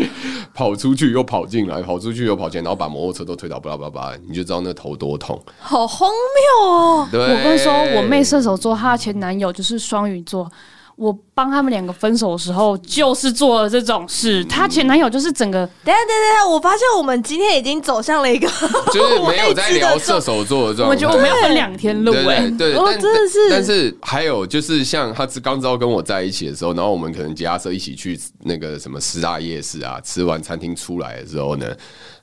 [0.54, 7.08] 跑出去又跑进来，跑出去又跑进来，然后把摩托车都推倒，巴拉巴拉，你就知道那头多痛，好荒谬哦！
[7.14, 10.52] 我跟你说，我妹射手座，她的前男友就是双鱼座。
[10.98, 14.44] 我帮他们两个分手的时候，就是做了这种事。
[14.46, 15.60] 她前男友就是整个……
[15.86, 18.48] 等下等下，我发现我们今天已经走向了一个，
[18.92, 20.96] 就是没有在聊射手座的状态。
[20.96, 23.50] 我觉得我们要分两天录，哎，对，但真的是。
[23.52, 31.68] 但是还有就是，像他刚知道跟我在一起的时候，然后我们可能骑他车一起去那个什么师大夜市啊，吃完餐厅出来的时候呢，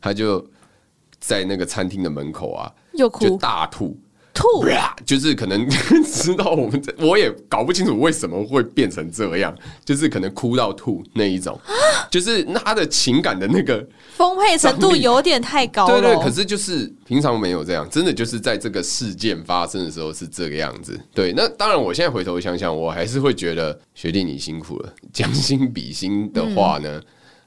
[0.01, 0.45] 他就
[1.21, 3.97] 在那个餐厅的门口啊，又哭，就大吐。
[4.35, 4.65] 吐，
[5.07, 5.67] 就是可能
[6.05, 9.55] 知道我们，我也搞不清楚为什么会变成这样，
[9.85, 11.59] 就是可能哭到吐那一种，
[12.11, 16.01] 就是他的情感的那个丰沛程度有点太高了。
[16.01, 20.99] 对对，可是就是平常没有这样，真的就是在这个事件发生的时候是这个样子。
[21.15, 24.93] 对，那当然，我现在回头想想，我还是会觉得学弟你辛苦了。
[25.13, 26.91] 将心比心的话呢？
[26.99, 27.03] 嗯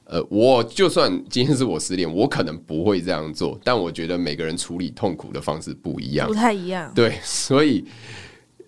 [0.09, 6.91] 呃，我就算今天是我失恋，我可能不会这样做，但我觉得每个人处理痛苦的方式不一样，不太一样。
[6.95, 7.83] 对， 所以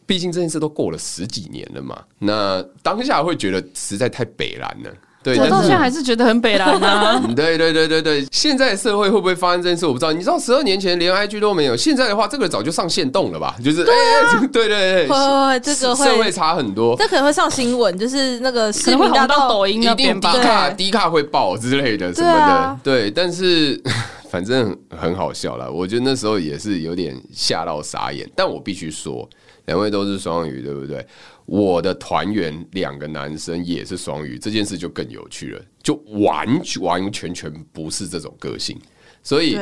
[0.05, 4.93] 毕竟这件事都过了十几年了嘛，那当下会觉得实在太北然了。
[5.21, 7.21] 对，我到现在还是觉得很北蓝啊！
[7.35, 10.13] 对对对对对，现在社会会不会发生这件事，我不知道。
[10.13, 13.53] 你知道十二年前连 IG 都没有，现在的话，这个早就上线动了吧？
[13.63, 22.79] 就是对、啊欸、对对对，会会会，这个会社会差很多，这可能会上新闻，就是那个可能会红到抖音那边吧，低卡低卡会爆之类的什么的。
[22.81, 23.81] 对，但是
[24.31, 25.69] 反正很好笑了。
[25.69, 29.27] 我觉得那时候也是有点吓到傻眼，但我必须说，
[29.65, 31.05] 两位都是双鱼，对不对？
[31.51, 36.47] 我的团员两个男生也是双鱼，这件事就更有趣了，就完
[36.79, 38.77] 完全全不是这种个性，
[39.23, 39.57] 所以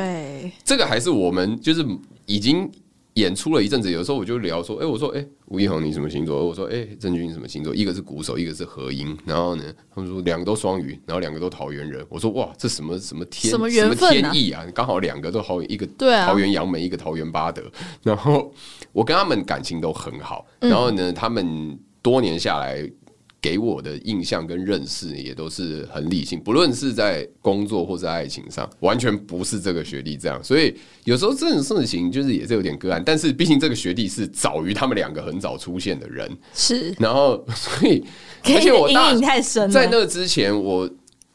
[0.65, 1.85] 这个还是我们就是
[2.25, 2.69] 已经
[3.17, 3.91] 演出了一阵子。
[3.91, 6.45] 有时候我就聊说，哎，我说，哎，吴一航你什么星座？
[6.45, 7.75] 我说，哎，郑钧什么星座？
[7.75, 9.17] 一个是鼓手，一个是和音。
[9.25, 9.63] 然后呢，
[9.93, 12.05] 他们说两个都双鱼，然后两个都桃园人。
[12.09, 14.13] 我说，哇，这什么什么天什么缘分啊？
[14.13, 14.65] 什么天意啊？
[14.73, 15.85] 刚好两个都桃园，一个
[16.25, 17.63] 桃园杨梅，一个桃园巴德。
[18.03, 18.53] 然后。
[18.93, 22.89] 我跟他们感情都很好，然后呢，他们多年下来
[23.47, 30.37] 给我的印象跟认识也都是很理性，不论是在工作或者爱情上，完全不是这个学历这样。
[30.43, 30.75] 所以
[31.05, 36.93] 有时候这种事情就是也是有点个案，但是毕竟这个学历是早于他们两个很早出现的人， 是。
[36.99, 38.03] 然后所以，
[38.43, 39.69] 而且我阴影太深了。
[39.69, 40.89] 在那之前，我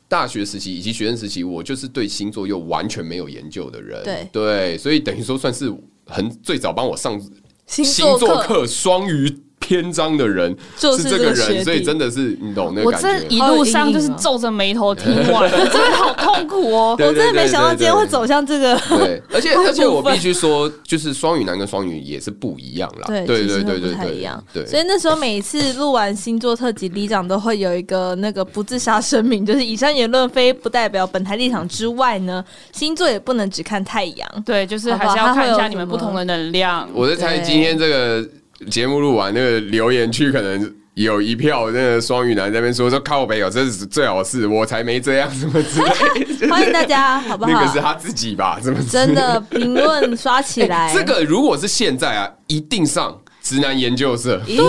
[0.07, 7.19] 大学时期以及学生时期，我就是对星座又完全没有研究的人，对对，所以等于说算是很最早帮我上。
[7.65, 13.09] 星座课双鱼篇章的人就是这个人，个所以真的是你懂那个感觉。
[13.09, 16.97] 我这一路上就是皱着眉头听完， 真的好痛苦哦！
[16.99, 18.77] 我真的没想到今天会走向这个。
[18.89, 23.05] 对， 而且而且我必须说，就是双鱼男跟双鱼也是不一样啦。
[23.07, 24.43] 对对对对对，不太一样。
[24.53, 34.29] 对，所以那时候每一次录完星座特辑，里长都会有一个那个不自杀声明，就是以上言论非不代表本台立场之外呢，星座也不能只看太阳。
[34.45, 36.89] 对，就是还是要看一下你们不同的能量。
[36.93, 38.29] 我在猜今天这个。
[38.71, 46.49] 节目录完，那个留言区可能有一票那个双鱼男在那边说说靠北有，这是最好是我才没这样，什么之类。
[46.49, 47.51] 欢迎大家，好不好？
[47.51, 48.59] 那个是他自己吧？
[48.63, 50.95] 怎么真的评论刷起来、欸？
[50.99, 54.65] 这个如果是现在啊，一定上直男研究社， 一定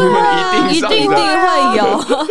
[0.71, 2.27] 一定一定会有。